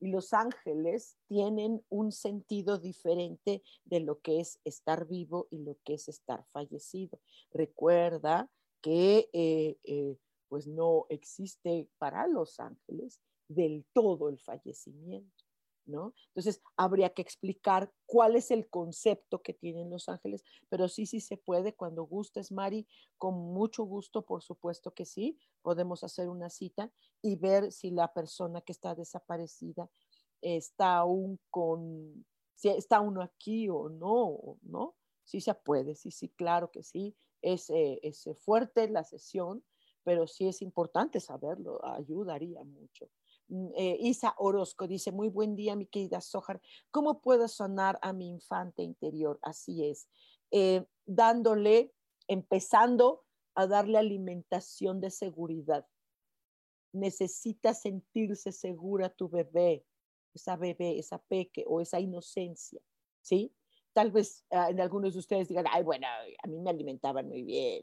[0.00, 5.78] Y los ángeles tienen un sentido diferente de lo que es estar vivo y lo
[5.84, 7.20] que es estar fallecido.
[7.52, 10.16] Recuerda que eh,
[10.50, 15.44] pues no existe para los ángeles del todo el fallecimiento.
[15.86, 21.20] Entonces, habría que explicar cuál es el concepto que tienen los ángeles, pero sí, sí
[21.20, 22.86] se puede, cuando gustes, Mari,
[23.18, 26.90] con mucho gusto, por supuesto que sí, podemos hacer una cita
[27.22, 29.90] y ver si la persona que está desaparecida
[30.40, 34.94] está aún con, si está uno aquí o no, ¿no?
[35.24, 39.64] Sí se puede, sí, sí, claro que sí, es, es fuerte la sesión,
[40.04, 43.08] pero sí es importante saberlo, ayudaría mucho.
[43.48, 46.60] Mm, eh, Isa Orozco dice, muy buen día, mi querida Sojar.
[46.90, 49.38] ¿Cómo puedo sonar a mi infante interior?
[49.42, 50.08] Así es,
[50.50, 51.92] eh, dándole,
[52.28, 55.86] empezando a darle alimentación de seguridad.
[56.92, 59.84] Necesita sentirse segura tu bebé,
[60.32, 62.80] esa bebé, esa peque o esa inocencia,
[63.20, 63.52] ¿sí?
[63.92, 67.42] Tal vez ah, en algunos de ustedes digan, ay, bueno, a mí me alimentaban muy
[67.42, 67.82] bien.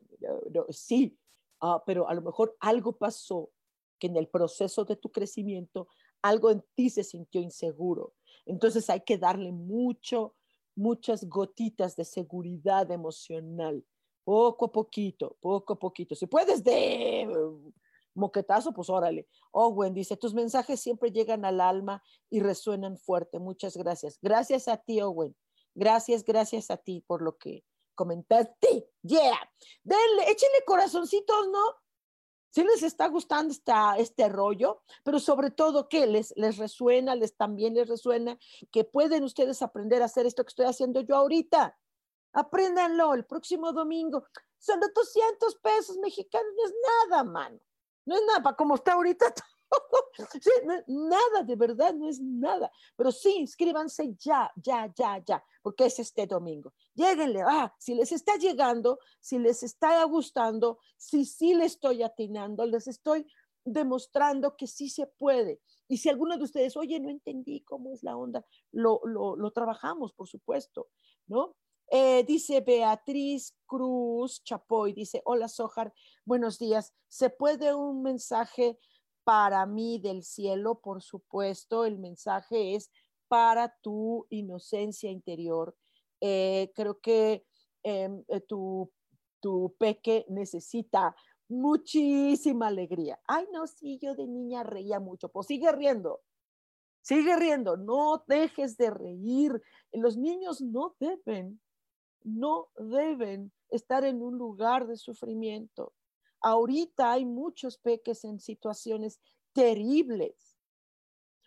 [0.69, 1.17] sí,
[1.61, 3.49] ah, pero a lo mejor algo pasó
[3.99, 5.87] que en el proceso de tu crecimiento
[6.21, 8.13] algo en ti se sintió inseguro.
[8.45, 10.35] Entonces hay que darle mucho,
[10.75, 13.83] muchas gotitas de seguridad emocional,
[14.23, 16.15] poco a poquito, poco a poquito.
[16.15, 17.27] Si puedes de
[18.13, 19.27] moquetazo, pues órale.
[19.51, 23.39] Owen dice, tus mensajes siempre llegan al alma y resuenan fuerte.
[23.39, 24.17] Muchas gracias.
[24.21, 25.35] Gracias a ti, Owen.
[25.75, 27.63] Gracias, gracias a ti por lo que
[27.97, 28.89] comentaste.
[29.01, 29.37] Yeah.
[29.83, 31.75] Denle, échenle corazoncitos, ¿no?
[32.49, 37.35] Si les está gustando esta, este rollo, pero sobre todo que les, les resuena, les
[37.35, 38.39] también les resuena,
[38.71, 41.77] que pueden ustedes aprender a hacer esto que estoy haciendo yo ahorita.
[42.33, 44.25] Apréndanlo el próximo domingo.
[44.59, 46.73] Son 200 pesos mexicanos, no es
[47.09, 47.59] nada, mano.
[48.05, 49.25] No es nada, para como está ahorita
[50.87, 52.71] nada, de verdad, no es nada.
[52.95, 56.73] Pero sí, inscríbanse ya, ya, ya, ya, porque es este domingo.
[56.93, 62.65] Lléguenle, ah, si les está llegando, si les está gustando, si sí les estoy atinando,
[62.65, 63.25] les estoy
[63.63, 65.61] demostrando que sí se puede.
[65.87, 69.51] Y si alguno de ustedes, oye, no entendí cómo es la onda, lo, lo, lo
[69.51, 70.89] trabajamos, por supuesto,
[71.27, 71.55] ¿no?
[71.89, 75.93] Eh, dice Beatriz Cruz Chapoy, dice, hola Sojar,
[76.25, 76.93] buenos días.
[77.07, 78.77] ¿Se puede un mensaje
[79.27, 80.79] para mí del cielo?
[80.79, 82.89] Por supuesto, el mensaje es
[83.27, 85.75] para tu inocencia interior.
[86.21, 87.45] Eh, creo que
[87.83, 88.89] em, eh, tu,
[89.41, 91.13] tu peque necesita
[91.49, 93.19] muchísima alegría.
[93.27, 95.27] Ay, no, sí, yo de niña reía mucho.
[95.27, 96.21] Pues sigue riendo,
[97.01, 99.61] sigue riendo, no dejes de reír.
[99.91, 101.59] Los niños no deben
[102.23, 105.93] no deben estar en un lugar de sufrimiento.
[106.47, 109.19] Ahorita hay muchos peques en situaciones
[109.51, 110.55] terribles.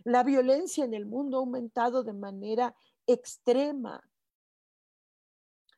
[0.05, 4.07] La violencia en el mundo ha aumentado de manera extrema.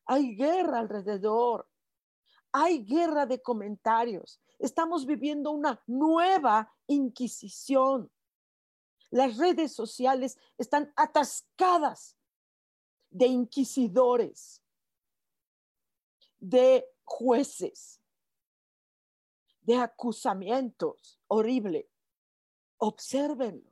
[0.07, 1.69] Hay guerra alrededor.
[2.51, 4.41] Hay guerra de comentarios.
[4.59, 8.11] Estamos viviendo una nueva inquisición.
[9.11, 12.17] Las redes sociales están atascadas
[13.09, 14.61] de inquisidores
[16.41, 18.02] de jueces,
[19.77, 21.89] acusamientos, horrible.
[22.79, 23.71] Obsérvenlo.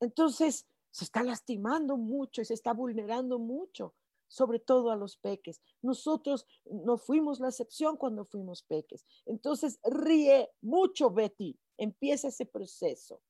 [0.00, 3.94] Entonces, se está lastimando mucho y se está vulnerando mucho,
[4.28, 5.60] sobre todo a los peques.
[5.82, 9.04] Nosotros no fuimos la excepción cuando fuimos peques.
[9.26, 11.58] Entonces, ríe mucho, Betty.
[11.76, 13.20] Empieza ese proceso.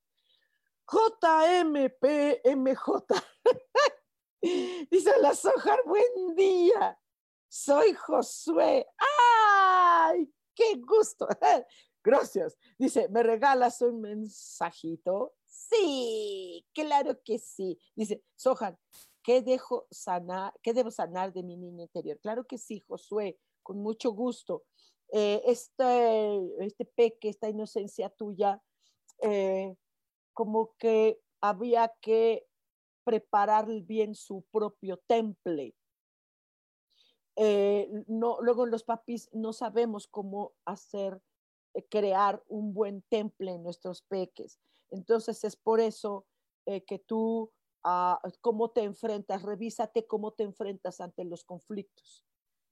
[0.87, 2.41] JMPMJ.
[4.89, 6.97] Dice la Sojar, buen día
[7.51, 8.87] soy Josué.
[8.97, 10.33] ¡Ay!
[10.55, 11.27] ¡Qué gusto!
[12.03, 12.57] Gracias.
[12.77, 15.33] Dice, ¿me regalas un mensajito?
[15.45, 17.79] Sí, claro que sí.
[17.95, 18.77] Dice, Sohan,
[19.23, 22.19] ¿qué dejo sanar, qué debo sanar de mi niña interior?
[22.19, 24.63] Claro que sí, Josué, con mucho gusto.
[25.13, 28.61] Eh, este, este peque, esta inocencia tuya,
[29.21, 29.75] eh,
[30.33, 32.47] como que había que
[33.03, 35.75] preparar bien su propio temple
[37.35, 41.21] eh, no, luego los papis no sabemos cómo hacer,
[41.89, 44.59] crear un buen temple en nuestros peques.
[44.89, 46.25] Entonces es por eso
[46.65, 47.51] eh, que tú,
[47.83, 52.25] ah, cómo te enfrentas, revísate cómo te enfrentas ante los conflictos.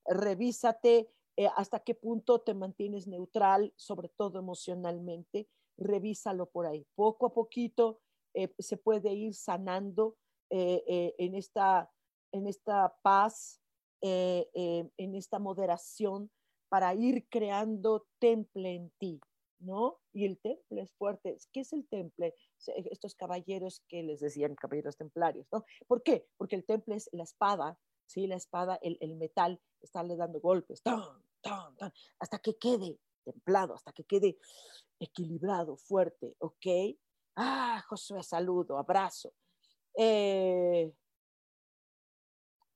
[0.05, 1.09] Revísate
[1.55, 5.47] hasta qué punto te mantienes neutral, sobre todo emocionalmente.
[5.77, 6.85] Revísalo por ahí.
[6.95, 8.01] Poco a poquito
[8.57, 10.17] se puede ir sanando
[10.49, 11.89] en, esta,
[12.33, 13.61] en esta paz
[14.01, 16.31] eh, eh, en esta moderación
[16.69, 19.19] para ir creando temple en ti,
[19.59, 19.99] ¿no?
[20.13, 21.37] Y el temple es fuerte.
[21.51, 22.35] ¿Qué es el temple?
[22.67, 25.65] Estos caballeros que les decían caballeros templarios, ¿no?
[25.87, 26.27] ¿Por qué?
[26.37, 28.27] Porque el temple es la espada, ¿sí?
[28.27, 30.81] La espada, el, el metal, estarle dando golpes,
[32.19, 34.37] hasta que quede templado, hasta que quede
[34.99, 36.97] equilibrado, fuerte, ¿ok?
[37.35, 39.33] Ah, Josué, saludo, abrazo.
[39.95, 40.91] Eh,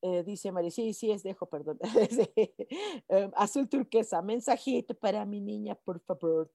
[0.05, 1.79] eh, dice María, sí, sí, es dejo, perdón.
[3.07, 6.51] Em, azul turquesa, mensajito para mi niña, por favor.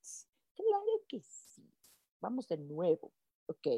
[0.55, 1.67] Claro que sí.
[2.21, 3.11] Vamos de nuevo,
[3.47, 3.69] ok.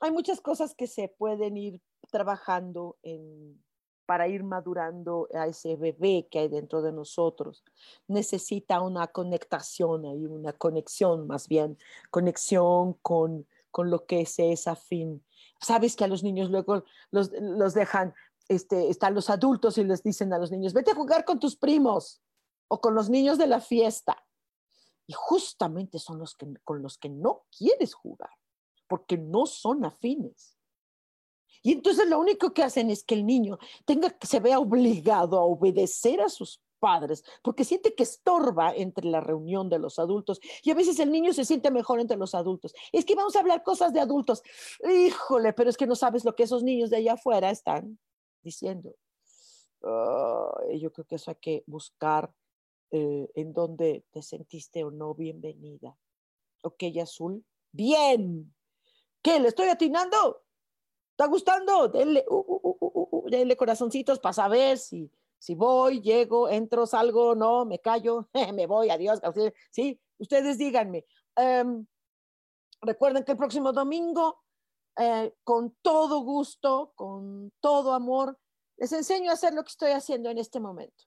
[0.00, 3.62] Hay muchas cosas que se pueden ir trabajando en,
[4.06, 7.62] para ir madurando a ese bebé que hay dentro de nosotros.
[8.08, 11.78] Necesita una conectación ahí, una conexión más bien,
[12.10, 15.22] conexión con, con lo que es esa fin.
[15.60, 18.14] Sabes que a los niños luego los, los dejan
[18.48, 21.56] este, están los adultos y les dicen a los niños, vete a jugar con tus
[21.56, 22.22] primos
[22.68, 24.24] o con los niños de la fiesta.
[25.06, 28.30] Y justamente son los que, con los que no quieres jugar,
[28.88, 30.58] porque no son afines.
[31.62, 35.44] Y entonces lo único que hacen es que el niño tenga, se vea obligado a
[35.44, 40.70] obedecer a sus padres, porque siente que estorba entre la reunión de los adultos y
[40.70, 42.72] a veces el niño se siente mejor entre los adultos.
[42.92, 44.42] Es que vamos a hablar cosas de adultos.
[44.88, 47.98] Híjole, pero es que no sabes lo que esos niños de allá afuera están
[48.48, 48.94] diciendo.
[49.82, 52.32] yo creo que eso hay que buscar
[52.90, 55.96] eh, en donde te sentiste o no bienvenida.
[56.62, 57.44] Ok, azul.
[57.72, 58.54] Bien.
[59.22, 59.38] ¿Qué?
[59.40, 60.42] ¿Le estoy atinando?
[61.10, 61.88] ¿Está gustando?
[61.88, 67.64] Denle, uh, uh, uh, denle corazoncitos para saber si si voy, llego, entro, salgo, no,
[67.64, 69.20] me callo, me voy, adiós.
[69.70, 71.04] Sí, ustedes díganme.
[71.36, 71.86] Em,
[72.82, 74.42] recuerden que el próximo domingo,
[74.98, 78.38] eh, con todo gusto, con todo amor,
[78.76, 81.04] les enseño a hacer lo que estoy haciendo en este momento.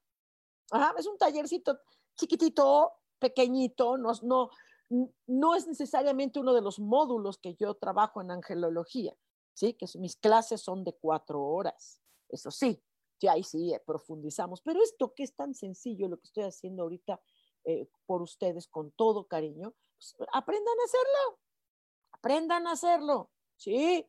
[0.97, 1.77] es un tallercito
[2.15, 9.15] chiquitito, pequeñito, no, es necesariamente uno de los módulos que yo trabajo en angelología,
[9.53, 9.73] ¿sí?
[9.73, 12.81] que mis clases son de cuatro horas, eso sí,
[13.19, 14.61] y ahí sí eh, profundizamos.
[14.61, 17.21] Pero esto que es tan sencillo, lo que estoy haciendo ahorita
[17.65, 21.39] eh, por ustedes con todo cariño, pues, aprendan a hacerlo,
[22.11, 23.31] aprendan a hacerlo,
[23.61, 24.07] ¿sí?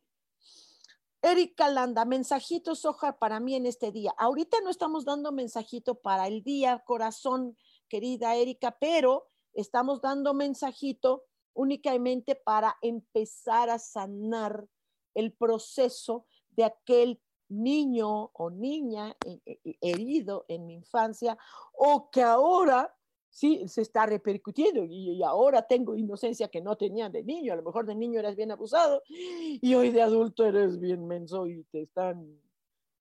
[1.21, 4.13] Erika Landa, mensajitos, hoja para mí en este día.
[4.17, 7.55] Ahorita no estamos dando mensajito para el día, corazón,
[7.87, 11.23] querida Erika, pero estamos dando mensajito
[11.53, 14.67] únicamente para empezar a sanar
[15.13, 21.37] el proceso de aquel niño o niña eh, eh, eh, herido en mi infancia
[21.73, 22.93] o que ahora
[23.33, 27.63] sí se está repercutiendo y, ahora tengo inocencia que no tenía de niño, a lo
[27.63, 31.81] mejor de niño eras bien abusado y hoy de adulto eres bien menso y te
[31.81, 32.39] están,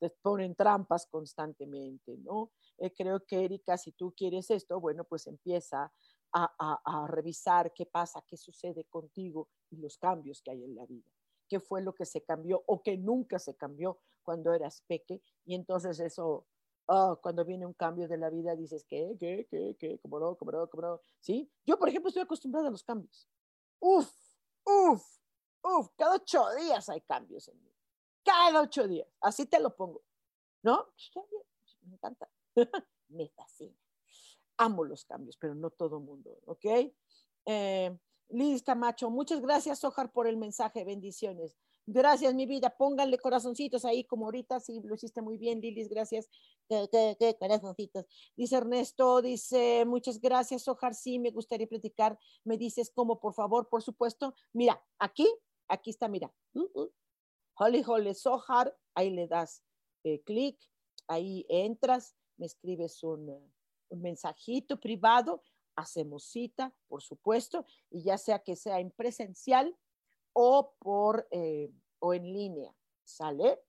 [0.00, 2.50] te ponen trampas constantemente, ¿no?
[2.96, 5.92] creo que Erika, si tú quieres esto, bueno, pues empieza
[6.32, 10.86] a, a revisar qué pasa, qué sucede contigo y los cambios que hay en la
[10.86, 11.12] vida
[11.52, 15.20] qué fue lo que se cambió o que nunca se cambió cuando eras peque.
[15.44, 16.46] Y entonces eso,
[16.86, 19.98] oh, cuando viene un cambio de la vida, dices, ¿qué, qué, qué, qué?
[20.00, 21.00] ¿Cómo no, cómo no, cómo no?
[21.20, 21.50] ¿Sí?
[21.64, 23.28] Yo, por ejemplo, estoy acostumbrada a los cambios.
[23.80, 24.12] Uf,
[24.64, 25.04] uf,
[25.62, 27.70] uf, cada ocho días hay cambios en mí.
[28.24, 30.02] Cada ocho días, así te lo pongo.
[30.62, 30.86] ¿No?
[31.12, 32.28] Pues, me encanta.
[33.08, 33.76] me fascina.
[34.58, 36.64] Amo los cambios, pero no todo mundo, ¿ok?
[37.46, 40.84] Eh, Liz Camacho, muchas gracias, Ojar, por el mensaje.
[40.84, 41.56] Bendiciones.
[41.86, 42.70] Gracias, mi vida.
[42.70, 44.60] Pónganle corazoncitos ahí, como ahorita.
[44.60, 45.88] Sí, lo hiciste muy bien, Lilis.
[45.88, 46.28] Gracias.
[46.68, 48.06] ¿Qué, corazoncitos.
[48.36, 50.94] Dice Ernesto, dice, muchas gracias, Ojar.
[50.94, 52.18] Sí, me gustaría platicar.
[52.44, 54.34] Me dices cómo, por favor, por supuesto.
[54.52, 55.28] Mira, aquí,
[55.68, 56.32] aquí está, mira.
[56.54, 56.92] Uh, uh.
[57.54, 59.62] Holly Holly Sohar, ahí le das
[60.04, 60.58] eh, clic,
[61.06, 63.28] ahí entras, me escribes un,
[63.88, 65.42] un mensajito privado
[65.76, 69.76] hacemos cita, por supuesto, y ya sea que sea en presencial
[70.32, 72.74] o, por, eh, o en línea,
[73.04, 73.60] ¿sale?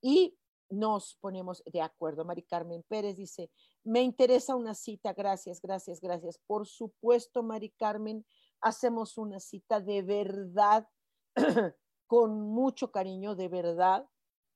[0.00, 0.36] Y
[0.70, 2.24] nos ponemos de acuerdo.
[2.24, 3.50] Mari Carmen Pérez dice,
[3.84, 6.38] me interesa una cita, gracias, gracias, gracias.
[6.46, 8.24] Por supuesto, Mari Carmen,
[8.60, 10.88] hacemos una cita de verdad,
[12.06, 14.06] con mucho cariño, de verdad.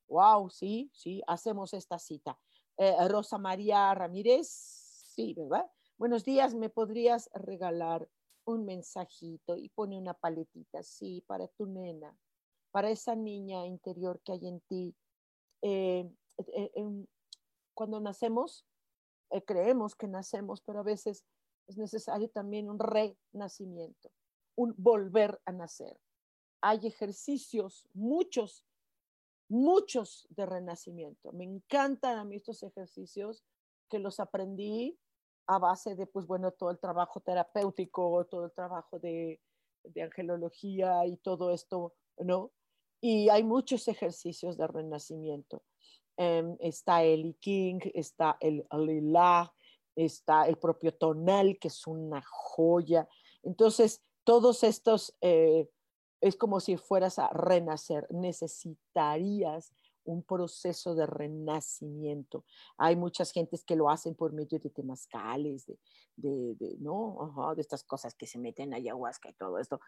[0.08, 2.38] Wow, sí, sí, hacemos esta cita.
[2.76, 5.68] Eh, Rosa María Ramírez, sí, ¿verdad?
[5.96, 8.08] Buenos días, ¿me podrías regalar
[8.46, 9.56] un mensajito?
[9.56, 12.16] Y pone una paletita, sí, para tu nena,
[12.70, 14.96] para esa niña interior que hay en ti.
[15.62, 17.06] Eh, eh, em,
[17.74, 18.66] cuando nacemos,
[19.30, 21.24] eh, creemos que nacemos, pero a veces
[21.66, 24.10] es necesario también un renacimiento,
[24.56, 25.98] un volver a nacer.
[26.60, 28.64] Hay ejercicios, muchos,
[29.48, 31.32] muchos de renacimiento.
[31.32, 33.44] Me encantan a mí estos ejercicios
[33.88, 34.98] que los aprendí
[35.46, 39.40] a base de, pues bueno, todo el trabajo terapéutico, todo el trabajo de,
[39.82, 42.50] de angelología y todo esto, ¿no?
[43.00, 45.62] Y hay muchos ejercicios de renacimiento.
[46.16, 49.52] Em, está el King, está el Lila,
[49.96, 53.08] está el propio tonal, que es una joya.
[53.42, 55.68] Entonces, todos estos, eh,
[56.20, 59.74] es como si fueras a renacer, necesitarías
[60.04, 62.44] un proceso de renacimiento.
[62.76, 65.78] Hay muchas gentes que lo hacen por medio de temazcales, de,
[66.16, 67.52] de, de ¿no?
[67.54, 69.80] de estas cosas que se meten ayahuasca y todo esto.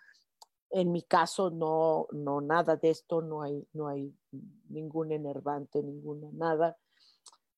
[0.70, 4.12] En mi caso, no, no, nada de esto, no hay, no hay
[4.68, 6.76] ningún enervante, ninguna, nada.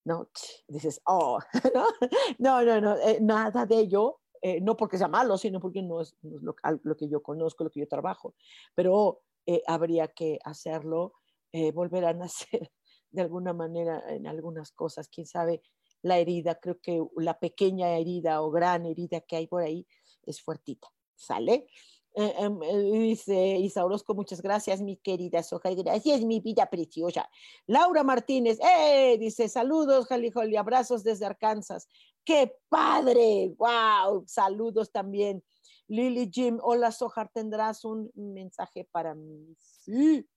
[0.04, 0.28] No,
[0.68, 1.38] dices, oh,
[2.38, 6.00] no, no, no, eh, nada de ello, eh, no porque sea malo, sino porque no
[6.00, 8.34] es, lo, lo, que yo conozco, lo que yo trabajo,
[8.74, 11.14] pero eh, habría que hacerlo
[11.52, 12.70] eh, volver a nacer
[13.10, 15.08] de alguna manera en algunas cosas.
[15.08, 15.62] Quién sabe,
[16.02, 19.86] la herida, creo que la pequeña herida o gran herida que hay por ahí
[20.24, 20.88] es fuertita.
[21.14, 21.66] ¿Sale?
[22.14, 27.28] Eh, em, eh, dice Isaurosco, muchas gracias, mi querida Soja, gracias, mi vida preciosa.
[27.66, 29.16] Laura Martínez, ¡eh!
[29.18, 31.88] Dice, saludos, Jalijol, y abrazos desde Arkansas.
[32.24, 33.54] ¡Qué padre!
[33.56, 34.24] ¡Wow!
[34.26, 35.44] Saludos también.
[35.86, 39.54] Lily Jim, hola Sojar, ¿tendrás un mensaje para mí?
[39.56, 40.28] Sí,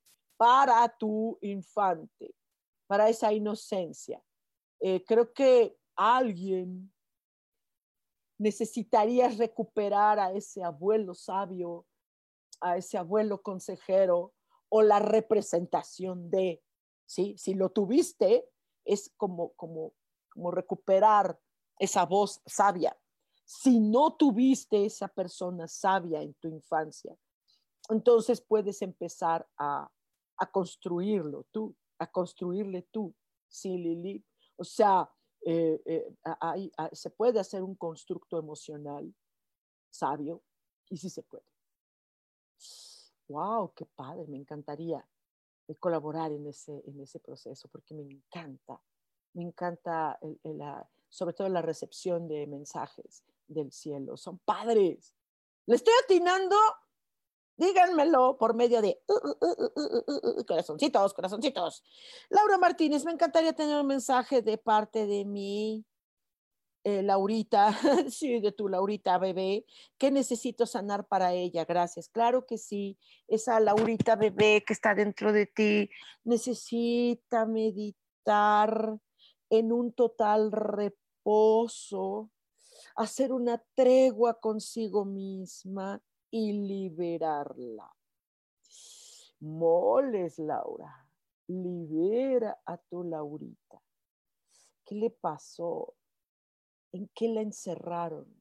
[0.42, 2.34] para tu infante,
[2.88, 4.20] para esa inocencia.
[4.80, 6.92] Eh, creo que alguien
[8.40, 11.86] necesitarías recuperar a ese abuelo sabio,
[12.60, 14.34] a ese abuelo consejero
[14.70, 16.64] o la representación de,
[17.06, 17.36] ¿sí?
[17.38, 18.50] Si lo tuviste,
[18.84, 19.94] es como, como,
[20.28, 21.40] como recuperar
[21.78, 23.00] esa voz sabia.
[23.46, 27.16] Si no tuviste esa persona sabia en tu infancia,
[27.90, 29.88] entonces puedes empezar a,
[30.42, 33.14] a construirlo tú, a construirle tú,
[33.48, 34.26] sí, Lili.
[34.56, 35.08] O sea,
[35.46, 36.16] eh, eh,
[36.94, 39.14] se puede hacer un constructo emocional
[39.92, 40.42] sabio
[40.90, 41.46] y sí se puede.
[43.28, 43.74] ¡Wow!
[43.76, 44.26] ¡Qué padre!
[44.28, 45.08] Me encantaría
[45.80, 48.82] colaborar en ese, en ese proceso porque me encanta,
[49.34, 50.20] me encanta
[51.08, 54.18] sobre todo la recepción de mensajes del cielo.
[54.18, 55.16] Son padres.
[55.68, 56.58] Le estoy atinando
[57.58, 61.84] Díganmelo por medio de uh, uh, uh, corazoncitos, corazoncitos.
[62.30, 65.86] Laura Martínez, me encantaría tener un mensaje de parte de mi
[66.84, 67.72] eh, Laurita,
[68.10, 69.66] sí, de tu Laurita bebé,
[70.00, 71.66] ¿qué necesito sanar para ella?
[71.66, 72.10] Gracias.
[72.10, 72.98] Claro que sí,
[73.28, 75.90] esa Laurita bebé que está dentro de ti
[76.24, 78.98] necesita meditar
[79.52, 82.32] en un total reposo,
[82.96, 87.94] hacer una tregua consigo misma y liberarla.
[89.42, 91.08] Moles, Laura,
[91.48, 93.82] libera a tu Laurita.
[94.86, 95.94] ¿Qué le pasó?
[96.92, 98.41] ¿En qué la encerraron?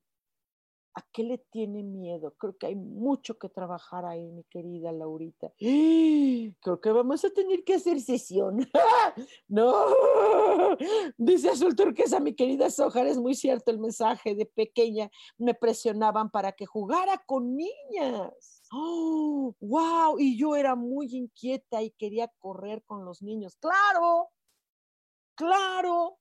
[0.95, 2.35] ¿A qué le tiene miedo?
[2.37, 5.53] Creo que hay mucho que trabajar ahí, mi querida Laurita.
[5.59, 8.59] Creo que vamos a tener que hacer sesión.
[9.49, 9.73] no,
[11.17, 15.11] dice Azul Turquesa, mi querida Sojar, es muy cierto el mensaje de pequeña.
[15.39, 18.63] Me presionaban para que jugara con niñas.
[18.73, 23.57] Oh, wow, y yo era muy inquieta y quería correr con los niños.
[23.57, 24.29] Claro,
[25.35, 26.20] claro,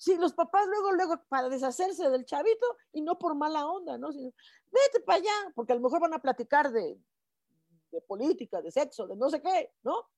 [0.00, 4.08] Sí, los papás luego, luego, para deshacerse del chavito y no por mala onda, ¿no?
[4.08, 6.98] vete para allá, porque a lo mejor van a platicar de,
[7.92, 10.08] de política, de sexo, de no sé qué, ¿no?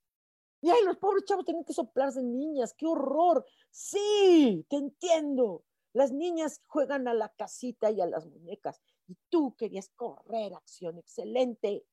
[0.60, 3.44] Y ahí los pobres chavos tienen que soplarse niñas, qué horror.
[3.72, 5.64] Sí, te entiendo.
[5.92, 10.96] Las niñas juegan a la casita y a las muñecas y tú querías correr, acción
[10.98, 11.84] excelente.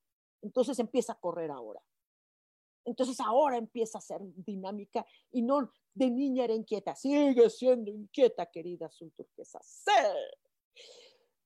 [0.42, 1.82] Entonces empieza a correr ahora.
[2.84, 6.94] Entonces ahora empieza a ser dinámica y no de niña era inquieta.
[6.94, 9.60] Sigue siendo inquieta, querida azul turquesa.
[9.62, 9.92] Sí.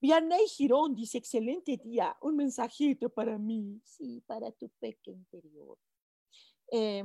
[0.01, 3.81] Vianey Girón dice, excelente día, un mensajito para mí.
[3.83, 5.77] Sí, para tu pequeño interior.
[6.71, 7.03] Eh,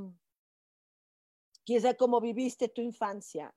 [1.64, 3.54] quizá como viviste tu infancia,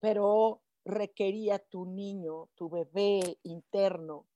[0.00, 4.26] pero requería tu niño, tu bebé interno,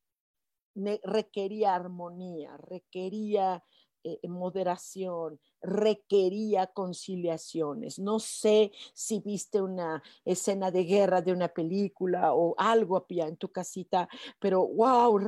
[0.75, 3.65] requería armonía, requería
[4.05, 7.99] eh, moderación, requería conciliaciones.
[7.99, 13.51] No sé si viste una escena de guerra de una película o algo en tu
[13.51, 14.09] casita,
[14.41, 15.19] pero wow,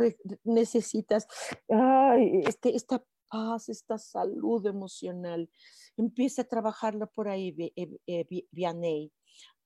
[0.44, 1.26] necesitas
[2.46, 5.50] este, esta paz, esta salud emocional.
[5.96, 7.54] Empieza a trabajarlo por ahí,
[8.50, 9.12] Vianney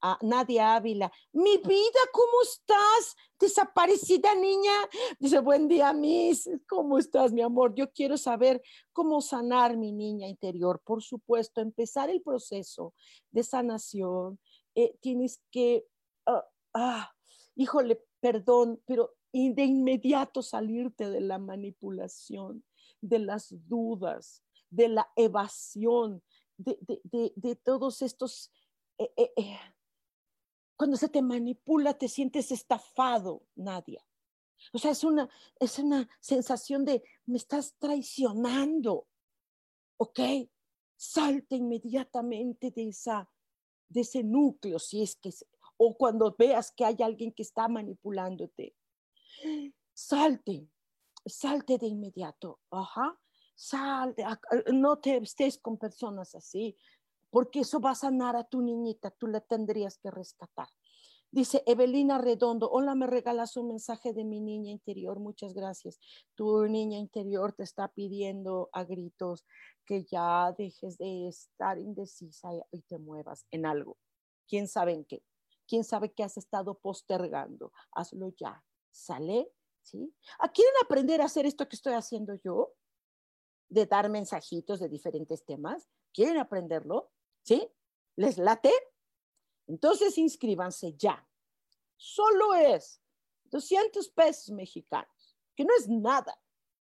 [0.01, 1.11] a Nadia Ávila.
[1.33, 3.17] Mi vida, ¿cómo estás?
[3.39, 4.73] Desaparecida niña.
[5.19, 6.49] Dice, buen día, Miss.
[6.69, 7.75] ¿Cómo estás, mi amor?
[7.75, 10.81] Yo quiero saber cómo sanar mi niña interior.
[10.85, 12.95] Por supuesto, empezar el proceso
[13.31, 14.39] de sanación.
[14.75, 15.87] Eh, tienes que,
[16.27, 16.45] ah,
[16.75, 17.13] ah,
[17.55, 22.65] híjole, perdón, pero de inmediato salirte de la manipulación,
[23.01, 26.23] de las dudas, de la evasión,
[26.57, 26.79] de,
[27.37, 28.51] de, todos estos...
[28.99, 29.59] Eh, eh,
[30.79, 34.01] cuando se te manipula, te sientes estafado, Nadia.
[34.73, 39.09] O sea, es una, es una sensación de, me estás traicionando.
[39.97, 40.21] ¿Ok?
[40.97, 43.29] Salte inmediatamente de, esa,
[43.89, 45.35] de ese núcleo, si es que,
[45.77, 48.77] o cuando veas que hay alguien que está manipulándote.
[49.93, 50.69] Salte,
[51.27, 52.61] salte de inmediato.
[52.71, 53.19] Ajá.
[53.57, 54.25] Salte,
[54.73, 56.77] no te estés con personas así
[57.31, 60.69] porque eso va a sanar a tu niñita, tú la tendrías que rescatar.
[61.31, 66.01] Dice Evelina Redondo, hola, me regalas un mensaje de mi niña interior, muchas gracias.
[66.35, 69.45] Tu niña interior te está pidiendo a gritos
[69.85, 73.99] que ya dejes de estar indecisa y te muevas en algo.
[74.49, 75.23] ¿Quién sabe en qué?
[75.67, 77.73] ¿Quién sabe qué has estado postergando?
[77.93, 78.65] Hazlo ya.
[78.91, 79.53] Sale,
[79.83, 80.15] ¿sí?
[80.39, 82.73] ¿A ¿Quieren aprender a hacer esto que estoy haciendo yo?
[83.69, 85.87] De dar mensajitos de diferentes temas.
[86.15, 87.11] ¿Quieren aprenderlo?
[87.49, 87.67] ¿Sí?
[88.17, 88.71] ¿Les late?
[89.69, 91.27] Entonces inscríbanse ya.
[91.97, 93.01] Solo es
[93.45, 96.39] 200 pesos mexicanos, que no es nada.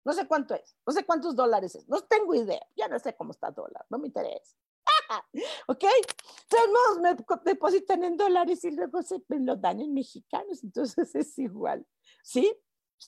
[0.05, 3.15] No sé cuánto es, no sé cuántos dólares es, no tengo idea, ya no sé
[3.15, 4.57] cómo está el dólar, no me interesa.
[5.69, 5.85] ¿Ok?
[5.85, 11.39] Entonces me depositan en dólares y luego se me lo dan en mexicanos, entonces es
[11.39, 11.87] igual.
[12.25, 12.53] ¿Sí?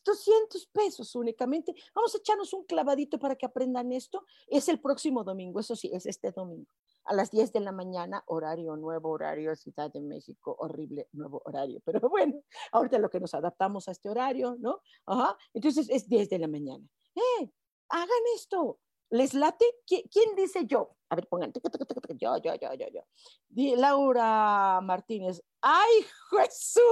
[0.05, 1.74] 200 pesos únicamente.
[1.93, 4.24] Vamos a echarnos un clavadito para que aprendan esto.
[4.47, 6.70] Es el próximo domingo, eso sí, es este domingo.
[7.05, 11.80] A las 10 de la mañana, horario nuevo, horario Ciudad de México, horrible nuevo horario.
[11.84, 12.42] Pero bueno,
[12.72, 14.80] ahorita lo que nos adaptamos a este horario, ¿no?
[15.07, 15.36] Ajá.
[15.53, 16.86] Entonces es 10 de la mañana.
[17.14, 17.50] ¡Eh!
[17.88, 18.78] Hagan esto.
[19.11, 19.66] ¿Les late?
[19.86, 20.96] ¿Quién dice yo?
[21.11, 21.53] A ver, pongan.
[21.53, 23.76] Yo, yo, yo, yo, yo.
[23.76, 25.42] Laura Martínez.
[25.61, 26.82] ¡Ay, Jesús!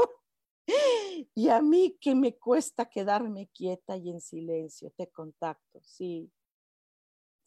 [1.34, 6.30] Y a mí que me cuesta quedarme quieta y en silencio, te contacto, sí.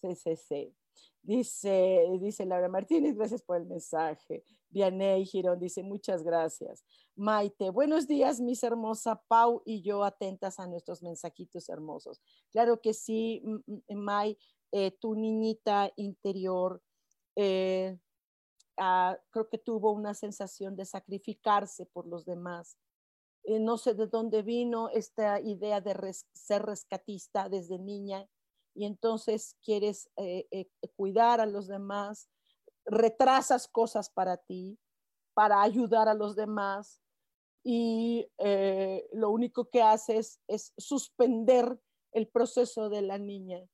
[0.01, 0.75] Sí, sí, sí.
[1.23, 4.43] Dice, dice Laura Martínez, gracias por el mensaje.
[4.69, 6.83] Vianey Girón dice, muchas gracias.
[7.15, 12.21] Maite, buenos días, mis hermosa Pau y yo atentas a nuestros mensajitos hermosos.
[12.51, 13.41] Claro que sí,
[13.89, 14.37] May,
[14.73, 16.81] eh, tu niñita interior,
[17.37, 17.97] eh,
[18.77, 22.77] ah, creo que tuvo una sensación de sacrificarse por los demás
[23.45, 28.25] eh, no sé de dónde vino esta idea de ser rescatista desde niña
[28.73, 32.29] y entonces quieres eh, eh, cuidar a los demás,
[32.85, 34.79] retrasas cosas para ti,
[35.33, 37.01] para ayudar a los demás
[37.65, 38.27] y
[39.13, 41.79] lo único que haces es suspender
[42.11, 43.65] el proceso de la niña.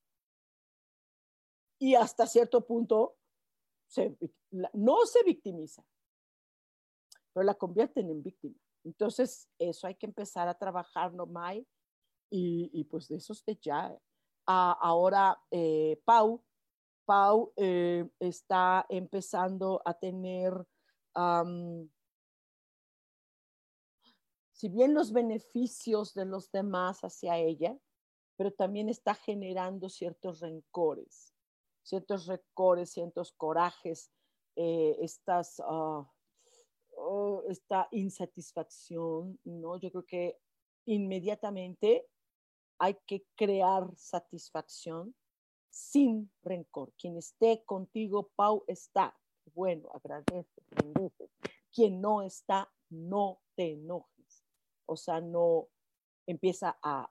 [1.79, 3.17] Y hasta cierto punto
[4.73, 5.83] no se victimiza,
[7.33, 8.55] pero la convierten en víctima.
[8.83, 11.65] Entonces, eso hay que empezar a trabajar, ¿no, May?
[12.29, 13.97] Y, y pues de eso usted ya.
[14.51, 16.43] Ah, ahora, eh, Pau,
[17.05, 20.65] Pau eh, está empezando a tener,
[24.51, 27.77] si bien los beneficios de los demás hacia ella,
[28.37, 31.35] pero también está generando ciertos rencores,
[31.83, 34.11] ciertos rencores, ciertos corajes,
[34.55, 35.61] eh, estas...
[35.63, 36.09] Ah,
[37.47, 39.77] esta insatisfacción, ¿no?
[39.77, 40.37] Yo creo que
[40.85, 42.05] inmediatamente
[42.79, 45.13] hay que crear satisfacción
[45.69, 46.93] sin rencor.
[46.97, 49.15] Quien esté contigo, Pau, está.
[49.53, 51.29] Bueno, agradece, bendice.
[51.71, 54.45] Quien no está, no te enojes.
[54.85, 55.67] O sea, no
[56.25, 57.09] empieza a,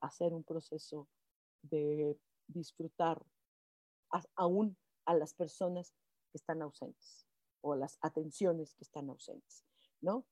[0.00, 1.08] hacer un proceso
[1.62, 3.22] de disfrutar
[4.36, 5.94] aún a las personas
[6.30, 7.26] que están ausentes
[7.60, 9.64] o las atenciones que están ausentes,
[10.00, 10.24] ¿no?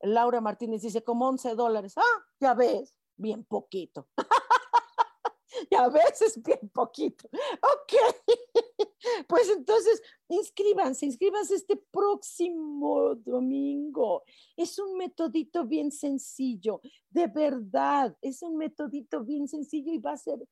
[0.00, 1.96] Laura Martínez dice, como 11 dólares.
[1.96, 4.08] Ah, ya ves, bien poquito.
[5.70, 7.28] ya ves, es bien poquito.
[7.32, 7.92] Ok.
[9.28, 14.24] pues entonces, inscríbanse, inscríbanse este próximo domingo.
[14.56, 20.16] Es un metodito bien sencillo, de verdad, es un metodito bien sencillo y va a
[20.16, 20.46] ser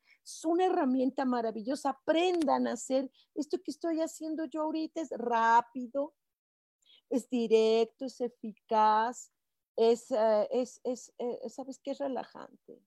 [0.44, 1.90] una herramienta maravillosa.
[1.90, 6.14] Aprendan a hacer esto que estoy haciendo yo ahorita, es rápido,
[7.10, 9.30] es directo, es eficaz,
[9.76, 11.92] es, eh, es, es, eh, ¿sabes qué?
[11.92, 12.80] Es relajante,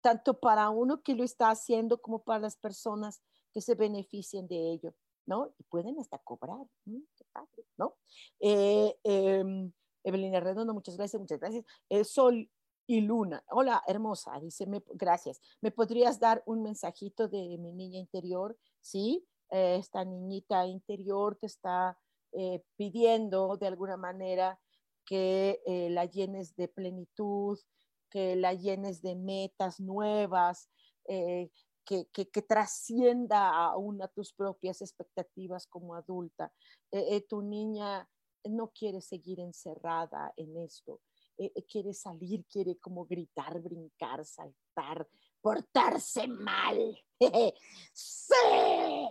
[0.00, 3.22] tanto para uno que lo está haciendo como para las personas
[3.52, 4.94] que se beneficien de ello,
[5.26, 5.54] ¿no?
[5.58, 7.96] Y pueden hasta cobrar, qué padre, ¿no?
[8.40, 9.72] Eh, em,
[10.04, 11.64] Evelina Redondo, muchas gracias, muchas gracias.
[12.04, 12.50] Sol
[12.86, 15.40] y Luna, hola, hermosa, dice, gracias.
[15.60, 18.58] ¿Me podrías dar un mensajito de mi niña interior?
[18.80, 21.96] Sí, esta niñita interior que está
[22.76, 24.58] pidiendo de alguna manera
[25.04, 27.58] que eh, la llenes de plenitud,
[28.10, 30.70] que la llenes de metas nuevas,
[31.08, 31.50] eh,
[31.84, 36.52] que, que, trascienda aún a tus propias expectativas como adulta.
[37.28, 38.08] tu niña
[38.44, 41.00] no quiere seguir encerrada en esto,
[41.68, 45.08] quiere salir, quiere como gritar, brincar, saltar,
[45.42, 46.96] portarse mal.
[47.92, 48.34] sí,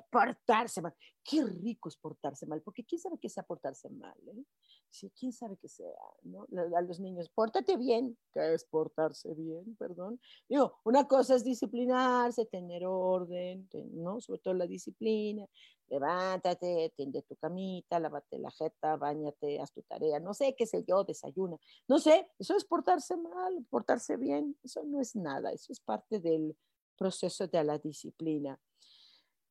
[0.09, 0.95] portarse mal.
[1.23, 4.43] Qué rico es portarse mal, porque quién sabe qué sea portarse mal, ¿eh?
[4.91, 5.87] Sí, quién sabe qué sea,
[6.23, 6.45] ¿no?
[6.75, 9.75] A los niños, pórtate bien, ¿qué es portarse bien?
[9.77, 10.19] Perdón.
[10.49, 14.19] Digo, una cosa es disciplinarse, tener orden, ¿no?
[14.19, 15.47] Sobre todo la disciplina,
[15.87, 20.83] levántate, tiende tu camita, lávate la jeta, bañate, haz tu tarea, no sé, qué sé
[20.83, 21.57] yo, desayuna.
[21.87, 26.19] No sé, eso es portarse mal, portarse bien, eso no es nada, eso es parte
[26.19, 26.57] del
[26.97, 28.59] proceso de la disciplina.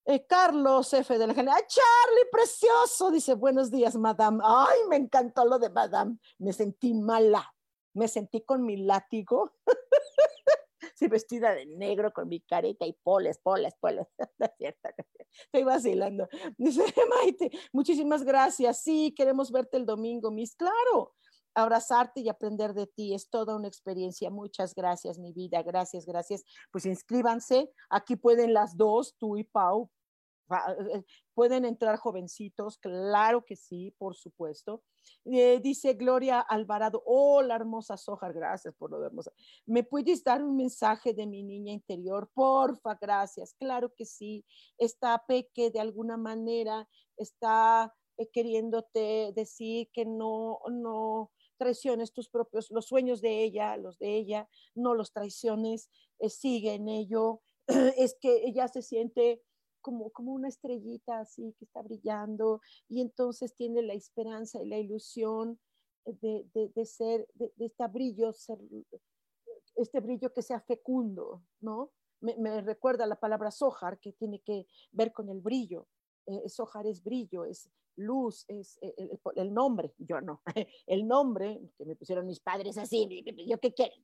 [0.07, 1.19] Eh, Carlos F.
[1.19, 1.63] de la General.
[1.67, 3.11] Charlie, precioso!
[3.11, 4.41] Dice, buenos días, madame.
[4.43, 6.19] Ay, me encantó lo de madame.
[6.39, 7.55] Me sentí mala.
[7.95, 9.53] Me sentí con mi látigo.
[10.95, 14.07] sí, vestida de negro con mi careta y poles, poles, poles.
[15.45, 16.29] Estoy vacilando.
[16.57, 18.83] Dice Maite, muchísimas gracias.
[18.83, 20.57] Sí, queremos verte el domingo, Miss.
[20.57, 21.15] Claro,
[21.55, 23.15] abrazarte y aprender de ti.
[23.15, 24.31] Es toda una experiencia.
[24.31, 25.63] Muchas gracias, mi vida.
[25.63, 26.45] Gracias, gracias.
[26.71, 27.71] Pues inscríbanse.
[27.89, 29.91] Aquí pueden las dos, tú y Pau.
[30.51, 34.83] Eh, pueden entrar jovencitos, claro que sí, por supuesto.
[35.25, 39.33] Eh, dice Gloria Alvarado, hola hermosa Sojar, gracias por lo de hermosa.
[39.67, 42.31] ¿Me puedes dar un mensaje de mi niña interior?
[42.35, 43.55] Porfa, gracias.
[43.59, 44.45] Claro que sí.
[44.77, 52.71] Está Peque de alguna manera, está eh, queriéndote decir que no, no, traiciones tus propios,
[52.71, 57.41] los sueños de ella, los de ella, no los traiciones, eh, sigue en ello.
[57.97, 59.43] Es que ella se siente
[59.81, 64.79] como, como una estrellita así que está brillando y entonces tiene la esperanza y la
[64.79, 65.59] ilusión
[66.05, 68.59] de, de, ser, de, este brillo, ser,
[69.77, 71.91] este brillo que sea fecundo, ¿no?
[72.21, 75.89] Me, me, recuerda la palabra sojar, que tiene que ver con el brillo.
[76.31, 78.95] Eh, sojar es brillo, es, luz es eh,
[79.35, 80.43] el, nombre, yo no,
[80.87, 83.99] el nombre que me pusieron mis padres así, yo qué quieren,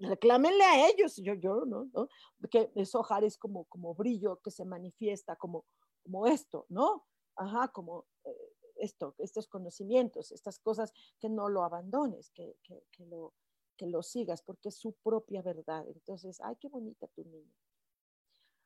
[0.00, 1.88] reclámenle a ellos, yo, yo, ¿no?
[1.92, 2.08] ¿no?
[2.50, 5.64] Que Sohar es como, como brillo que se manifiesta como,
[6.02, 7.06] como esto, ¿no?
[7.36, 13.06] Ajá, como eh, esto, estos conocimientos, estas cosas que no lo abandones, que, que, que,
[13.06, 13.32] lo,
[13.76, 15.86] que lo sigas, porque es su propia verdad.
[15.88, 17.54] Entonces, ay, qué bonita tu niña.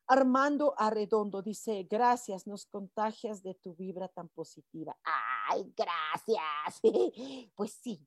[0.06, 4.96] Armando Arredondo dice, gracias, nos contagias de tu vibra tan positiva.
[5.04, 6.80] Ay, gracias.
[7.56, 8.06] Pues sí.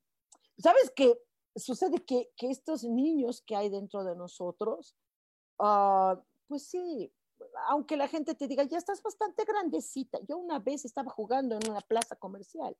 [0.58, 1.18] ¿Sabes qué?
[1.56, 4.96] Sucede que, estos niños que hay dentro de nosotros,
[5.58, 7.12] ah, pues sí,
[7.68, 10.18] aunque la gente te diga, ya estás bastante grandecita.
[10.28, 12.76] Yo una vez estaba jugando en una plaza comercial.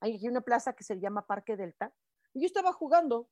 [0.00, 1.92] Hay una plaza que se llama Parque Delta.
[2.34, 3.28] Y yo estaba jugando.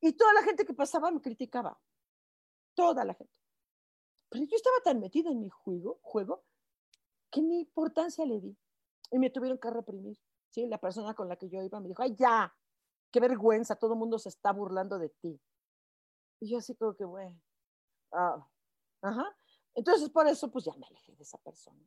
[0.00, 1.78] Y toda la gente que pasaba me criticaba.
[2.74, 3.32] Toda la gente.
[4.28, 6.44] Pero yo estaba tan metida en mi juego, juego
[7.30, 8.56] que ni importancia le di.
[9.10, 10.18] Y me tuvieron que reprimir.
[10.50, 10.66] ¿sí?
[10.66, 12.54] La persona con la que yo iba me dijo, ay, ya,
[13.10, 15.40] qué vergüenza, todo el mundo se está burlando de ti.
[16.40, 17.40] Y yo así como que, bueno,
[18.12, 18.46] ah,
[19.02, 19.36] ajá.
[19.74, 21.80] Entonces, por eso, pues ya me alejé de esa persona.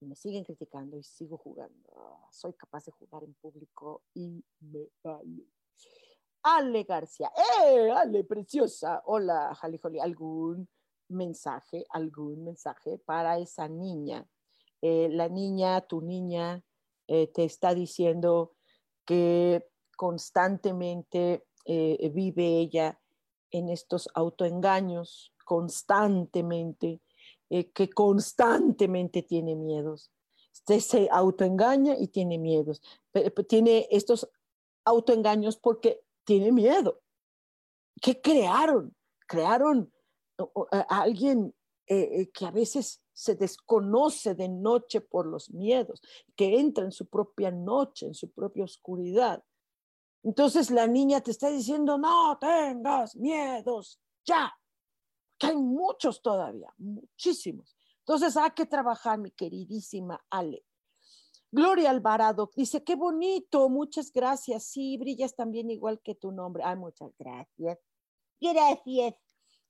[0.00, 2.26] Y me siguen criticando y sigo jugando.
[2.30, 5.46] Soy capaz de jugar en público y me vale.
[6.42, 7.30] Ale García.
[7.64, 9.02] ¡Eh, Ale, preciosa!
[9.06, 10.68] Hola, Jali ¿Algún
[11.12, 14.26] mensaje, algún mensaje para esa niña.
[14.80, 16.62] Eh, la niña, tu niña,
[17.06, 18.52] eh, te está diciendo
[19.04, 19.64] que
[19.96, 23.00] constantemente eh, vive ella
[23.50, 27.00] en estos autoengaños, constantemente,
[27.74, 30.10] que constantemente tiene miedos.
[30.52, 32.80] Se autoengaña y tiene miedos.
[33.46, 34.26] Tiene estos
[34.86, 37.02] autoengaños porque tiene miedo.
[38.00, 38.96] ¿Qué crearon?
[39.26, 39.92] Crearon
[40.70, 41.54] a alguien
[41.86, 46.00] eh, eh, que a veces se desconoce de noche por los miedos,
[46.36, 49.44] que entra en su propia noche, en su propia oscuridad.
[50.22, 54.56] Entonces la niña te está diciendo, no tengas miedos, ya,
[55.36, 57.76] que hay muchos todavía, muchísimos.
[57.98, 60.64] Entonces hay que trabajar, mi queridísima Ale.
[61.50, 64.64] Gloria Alvarado dice, qué bonito, muchas gracias.
[64.64, 66.62] Sí, brillas también igual que tu nombre.
[66.64, 67.78] Ay, muchas gracias.
[68.40, 69.14] Gracias.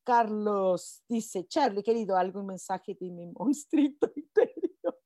[0.05, 4.99] Carlos dice, Charlie, querido, algún mensaje de mi monstruito interior.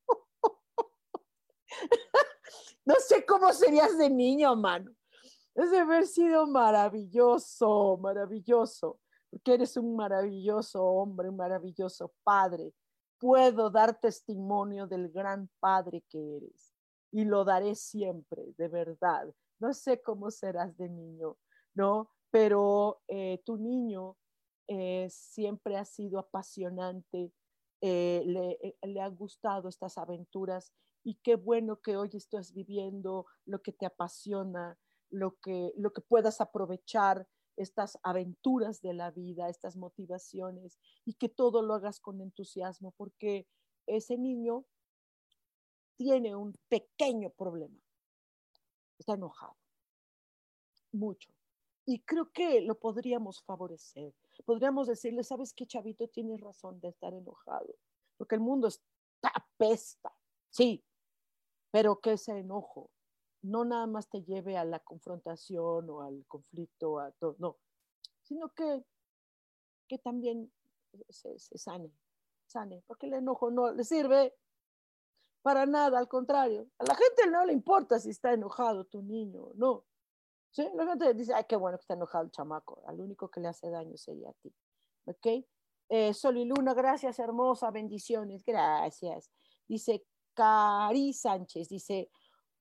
[2.84, 4.90] no sé cómo serías de niño, mano.
[5.54, 12.74] Es de haber sido maravilloso, maravilloso, porque eres un maravilloso hombre, un maravilloso padre.
[13.18, 16.74] Puedo dar testimonio del gran padre que eres
[17.10, 19.32] y lo daré siempre, de verdad.
[19.58, 21.38] No sé cómo serás de niño,
[21.74, 22.10] ¿no?
[22.30, 24.16] Pero eh, tu niño
[24.68, 27.32] eh, siempre ha sido apasionante,
[27.80, 30.72] eh, le, eh, le, han gustado estas aventuras
[31.04, 34.78] y qué bueno que hoy estás viviendo lo que te apasiona,
[35.10, 41.28] lo que, lo que puedas aprovechar estas aventuras de la vida, estas motivaciones y que
[41.28, 43.46] todo lo hagas con entusiasmo porque
[43.86, 44.64] ese niño
[45.96, 47.78] tiene un pequeño problema.
[48.98, 49.56] Está enojado,
[50.92, 51.35] mucho.
[51.86, 54.12] Y creo que lo podríamos favorecer.
[54.44, 56.08] Podríamos decirle, ¿sabes qué, chavito?
[56.08, 57.74] Tienes razón de estar enojado,
[58.16, 60.12] porque el mundo está pesta,
[60.50, 60.84] sí,
[61.70, 62.90] pero que ese enojo
[63.42, 67.56] no nada más te lleve a la confrontación o al conflicto, a todo, no,
[68.22, 68.84] sino que,
[69.88, 70.52] que también
[71.08, 71.92] se, sane,
[72.46, 74.34] sane, porque el enojo no le sirve
[75.42, 79.52] para nada, al contrario, a la gente no le importa si está enojado tu niño,
[79.54, 79.84] no,
[80.56, 82.82] Sí, la dice, ay, qué bueno que está enojado el chamaco.
[82.86, 84.50] Al único que le hace daño sería a ti.
[85.04, 85.44] ¿Ok?
[85.90, 89.30] Eh, Sol y Luna, gracias, hermosa, bendiciones, gracias.
[89.68, 92.10] Dice Cari Sánchez, dice,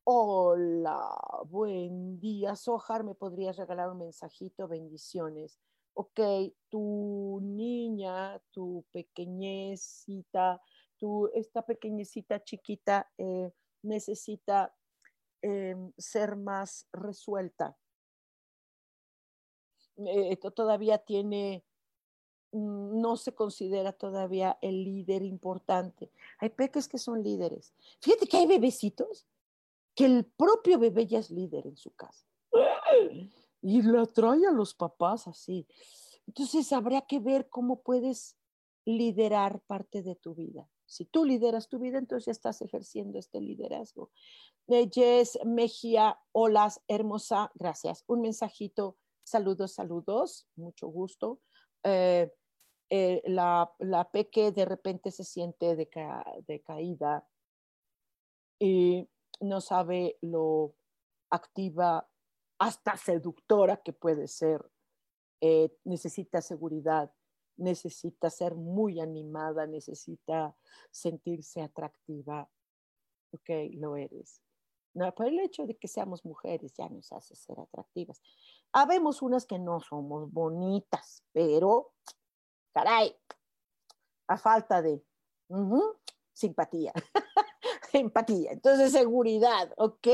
[0.04, 1.10] hola,
[1.46, 4.68] buen día, Sojar, ¿me podrías regalar un mensajito?
[4.68, 5.58] Bendiciones.
[5.94, 6.20] Ok,
[6.68, 10.62] tu niña, tu pequeñecita,
[10.98, 14.76] tu, esta pequeñecita chiquita eh, necesita
[15.42, 17.78] em, ser más resuelta.
[19.98, 21.64] Eh, todavía tiene
[22.56, 26.10] Mm, no se considera todavía el líder importante.
[26.40, 27.74] Hay peques que son líderes.
[28.00, 29.28] Fíjate que hay bebecitos
[29.94, 32.26] que el propio bebé ya es líder en su casa.
[33.62, 35.68] Y la trae a los papás así.
[36.28, 38.38] Entonces habría que ver cómo puedes
[38.86, 40.70] liderar parte de tu vida.
[40.86, 44.12] Si tú lideras tu vida, entonces ya estás ejerciendo este liderazgo.
[44.68, 48.06] Jess Mejía, hola, hermosa, gracias.
[48.08, 48.96] Un mensajito,
[49.26, 51.42] saludos, saludos, mucho gusto.
[51.84, 52.32] Eh,
[52.90, 57.28] eh, la, la, peque de repente se siente decaída
[58.60, 59.10] y
[59.42, 60.76] no sabe lo
[61.30, 62.08] activa,
[62.60, 64.64] hasta seductora que puede ser.
[65.42, 67.12] Eh, necesita seguridad,
[67.58, 70.56] necesita ser muy animada, necesita
[70.92, 72.50] sentirse atractiva.
[73.32, 74.42] Ok, lo eres.
[74.96, 78.22] No, por el hecho de que seamos mujeres ya nos hace ser atractivas.
[78.72, 81.92] Habemos unas que no somos bonitas, pero
[82.74, 83.14] caray,
[84.28, 85.04] a falta de
[86.32, 86.94] simpatía,
[87.94, 88.54] empatía.
[88.54, 90.08] Entonces, seguridad, ¿ok?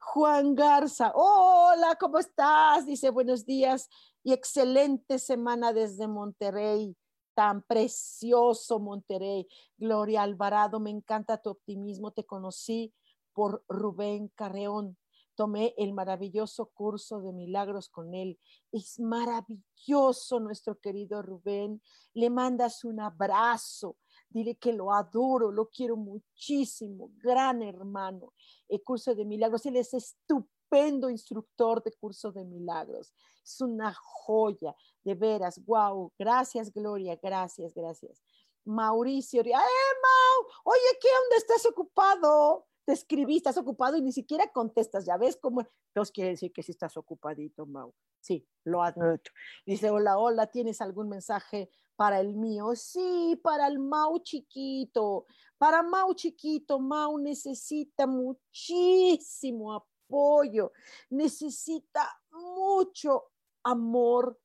[0.00, 2.86] Juan Garza, hola, ¿cómo estás?
[2.86, 3.90] Dice, buenos días
[4.22, 6.96] y excelente semana desde Monterrey.
[7.34, 9.46] Tan precioso Monterrey.
[9.76, 12.12] Gloria Alvarado, me encanta tu optimismo.
[12.12, 12.94] Te conocí
[13.36, 14.96] por Rubén Carreón
[15.34, 18.38] tomé el maravilloso curso de milagros con él.
[18.72, 21.82] Es maravilloso nuestro querido Rubén.
[22.14, 23.98] Le mandas un abrazo.
[24.30, 27.10] Dile que lo adoro, lo quiero muchísimo.
[27.18, 28.32] Gran hermano.
[28.68, 29.66] El curso de milagros.
[29.66, 33.12] Él es estupendo instructor de curso de milagros.
[33.44, 34.74] Es una joya,
[35.04, 35.62] de veras.
[35.66, 36.10] Wow.
[36.18, 37.18] Gracias, Gloria.
[37.22, 38.24] Gracias, gracias.
[38.64, 39.42] Mauricio.
[39.42, 40.50] ¡Eh, Mau!
[40.64, 41.36] Oye, ¿qué onda?
[41.36, 42.66] ¿Estás ocupado?
[42.86, 46.62] Te escribí, estás ocupado y ni siquiera contestas, ya ves cómo, entonces quiere decir que
[46.62, 47.92] sí estás ocupadito, Mau.
[48.20, 49.30] Sí, lo admito.
[49.66, 52.74] Dice, hola, hola, ¿tienes algún mensaje para el mío?
[52.76, 55.26] Sí, para el Mau chiquito.
[55.58, 60.72] Para Mau chiquito, Mau necesita muchísimo apoyo,
[61.10, 63.30] necesita mucho
[63.64, 64.38] amor,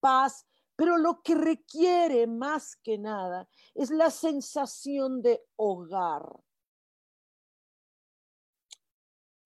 [0.00, 6.24] paz, pero lo que requiere más que nada es la sensación de hogar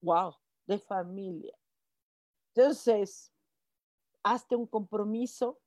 [0.01, 0.35] wow,
[0.65, 1.57] de familia.
[2.53, 3.31] Entonces,
[4.23, 5.59] hazte un compromiso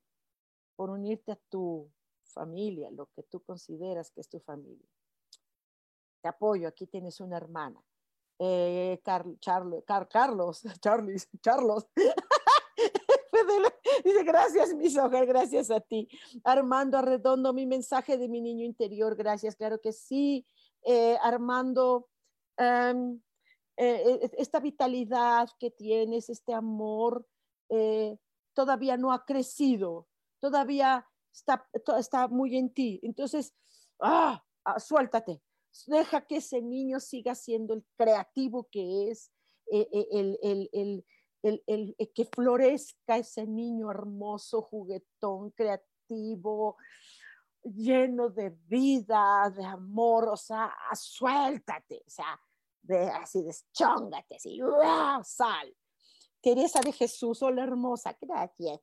[0.76, 1.90] por unirte a tu
[2.22, 4.86] familia, lo que tú consideras que es tu familia.
[6.22, 7.82] Te apoyo, aquí tienes una hermana.
[8.38, 9.38] Eh, Carlos,
[10.10, 11.86] Carlos, Charles, Carlos.
[14.04, 16.08] Dice, gracias, mi soja, gracias a ti.
[16.44, 20.46] Armando Arredondo, mi mensaje de mi niño interior, gracias, claro que sí.
[20.84, 22.08] Eh, Armando,
[22.56, 23.20] em,
[23.76, 27.26] eh, e, esta vitalidad que tienes, este amor,
[27.68, 28.18] eh,
[28.54, 30.08] todavía no ha crecido,
[30.40, 31.68] todavía está,
[31.98, 33.00] está muy en ti.
[33.02, 33.54] Entonces,
[34.00, 35.42] ah, ah, suéltate,
[35.86, 39.32] deja que ese niño siga siendo el creativo que es,
[39.70, 46.76] eh, el, el, el, que florezca ese niño hermoso, juguetón, creativo,
[47.62, 52.40] lleno de vida, de amor, o sea, suéltate, o sea,
[52.82, 54.60] de así, deschóngate, así,
[55.24, 55.76] sal.
[56.40, 58.80] Teresa de Jesús, hola hermosa, gracias.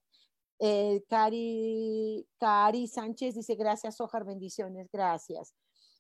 [0.60, 5.54] Eh, Cari, Cari Sánchez dice, gracias, Ojar, bendiciones, gracias.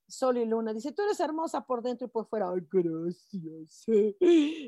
[0.08, 2.50] Sol y Luna dice, tú eres hermosa por dentro y por fuera.
[2.50, 3.86] Ay, gracias.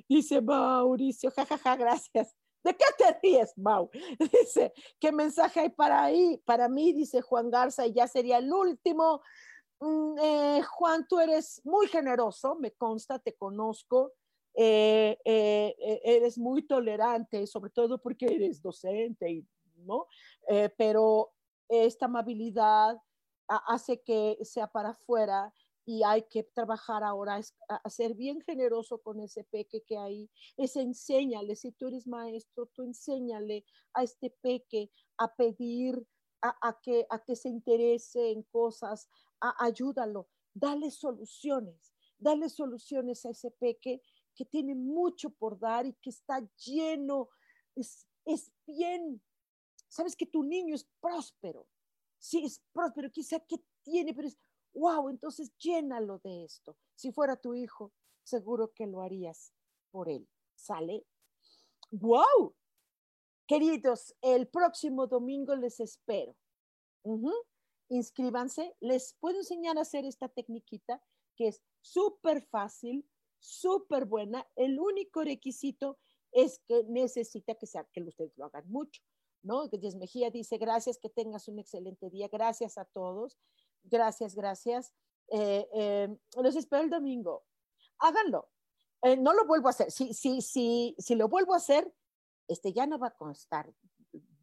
[0.08, 2.36] Dice Mauricio, jajaja, ja, ja, gracias.
[2.64, 3.90] ¿De qué te ríes, Mau?
[4.32, 6.38] Dice, ¿qué mensaje hay para ahí?
[6.46, 9.22] Para mí, dice Juan Garza, y ya sería el último.
[9.82, 14.14] Mm, eh, Juan, tú eres muy generoso, me consta, te conozco,
[14.54, 19.44] eh, eh, eres muy tolerante, sobre todo porque eres docente,
[19.78, 20.06] ¿no?
[20.78, 21.34] pero
[21.68, 23.02] esta amabilidad
[23.48, 25.52] hace que sea para afuera
[25.86, 30.30] y hay que trabajar ahora a, ser bien generoso con ese peque que hay.
[30.58, 36.06] Es enséñale, si tú eres maestro, tú enséñale a este peque a pedir,
[36.42, 43.52] a, que, a que se interese en cosas, ayúdalo, dale soluciones, dale soluciones a ese
[43.52, 44.02] peque
[44.36, 47.30] que tiene mucho por dar y que está lleno
[47.76, 49.22] es, es bien.
[49.88, 51.68] Sabes que tu niño es próspero.
[52.18, 54.38] Sí, es próspero, quizá que tiene, pero es,
[54.74, 56.78] wow, entonces llénalo de esto.
[56.96, 57.92] Si fuera tu hijo,
[58.24, 59.54] seguro que lo harías
[59.90, 60.28] por él.
[60.56, 61.06] ¿Sale?
[61.92, 62.56] ¡Wow!
[63.52, 66.38] Queridos, el próximo domingo les espero.
[67.90, 68.78] Inscríbanse.
[68.80, 71.04] Les puedo enseñar a hacer esta tecniquita
[71.36, 73.06] que es súper fácil,
[73.40, 74.48] súper buena.
[74.56, 76.00] El único requisito
[76.32, 79.02] es que necesita que, sea, que ustedes lo hagan mucho.
[79.44, 79.68] ¿no?
[79.68, 83.38] Díaz Mejía dice, gracias, que tengas un excelente día, gracias a todos,
[83.84, 84.94] gracias, gracias.
[85.28, 86.08] Eh, eh,
[86.42, 87.44] los espero el domingo.
[88.00, 88.48] Háganlo.
[89.02, 89.92] Eh, no lo vuelvo a hacer.
[89.92, 91.94] Si, si, si, si lo vuelvo a hacer,
[92.52, 93.74] este ya no va a costar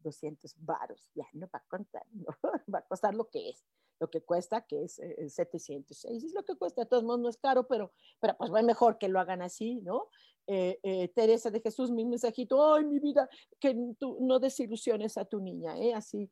[0.03, 2.27] 200 varos, ya no va a contar, no,
[2.73, 3.65] va a costar lo que es
[3.99, 7.29] lo que cuesta, que es 706, eh, es lo que cuesta, de todos modos no
[7.29, 10.07] es caro, pero, pero pues va mejor que lo hagan así, ¿no?
[10.47, 13.29] Eh, eh, Teresa de Jesús, mi mensajito, ay, mi vida,
[13.59, 15.93] que tú no desilusiones a tu niña, ¿eh?
[15.93, 16.31] Así,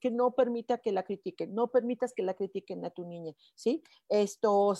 [0.00, 3.82] que no permita que la critiquen, no permitas que la critiquen a tu niña, ¿sí?
[4.08, 4.74] Esto,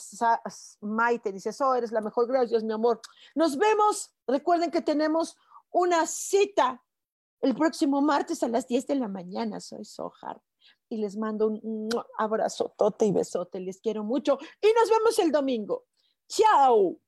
[0.83, 3.01] Maite dice, oh, eres la mejor, gracias, mi amor.
[3.35, 5.37] Nos vemos, recuerden que tenemos
[5.71, 6.83] una cita
[7.41, 10.41] el próximo martes a las 10 de la mañana, soy Sohar
[10.91, 13.61] y les mando un abrazo, tote y besote.
[13.61, 15.85] Les quiero mucho y nos vemos el domingo.
[16.29, 16.99] Chao.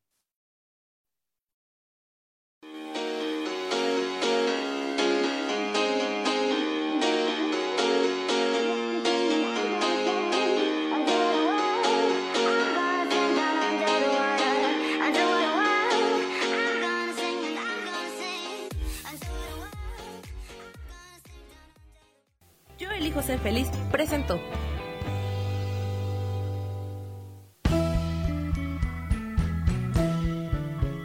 [23.21, 24.41] Ser feliz presentó.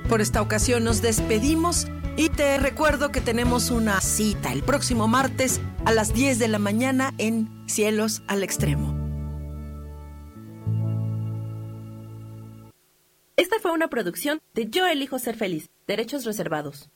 [0.08, 5.60] Por esta ocasión nos despedimos y te recuerdo que tenemos una cita el próximo martes
[5.84, 8.96] a las 10 de la mañana en Cielos al Extremo.
[13.36, 16.90] Esta fue una producción de Yo elijo ser feliz, derechos reservados.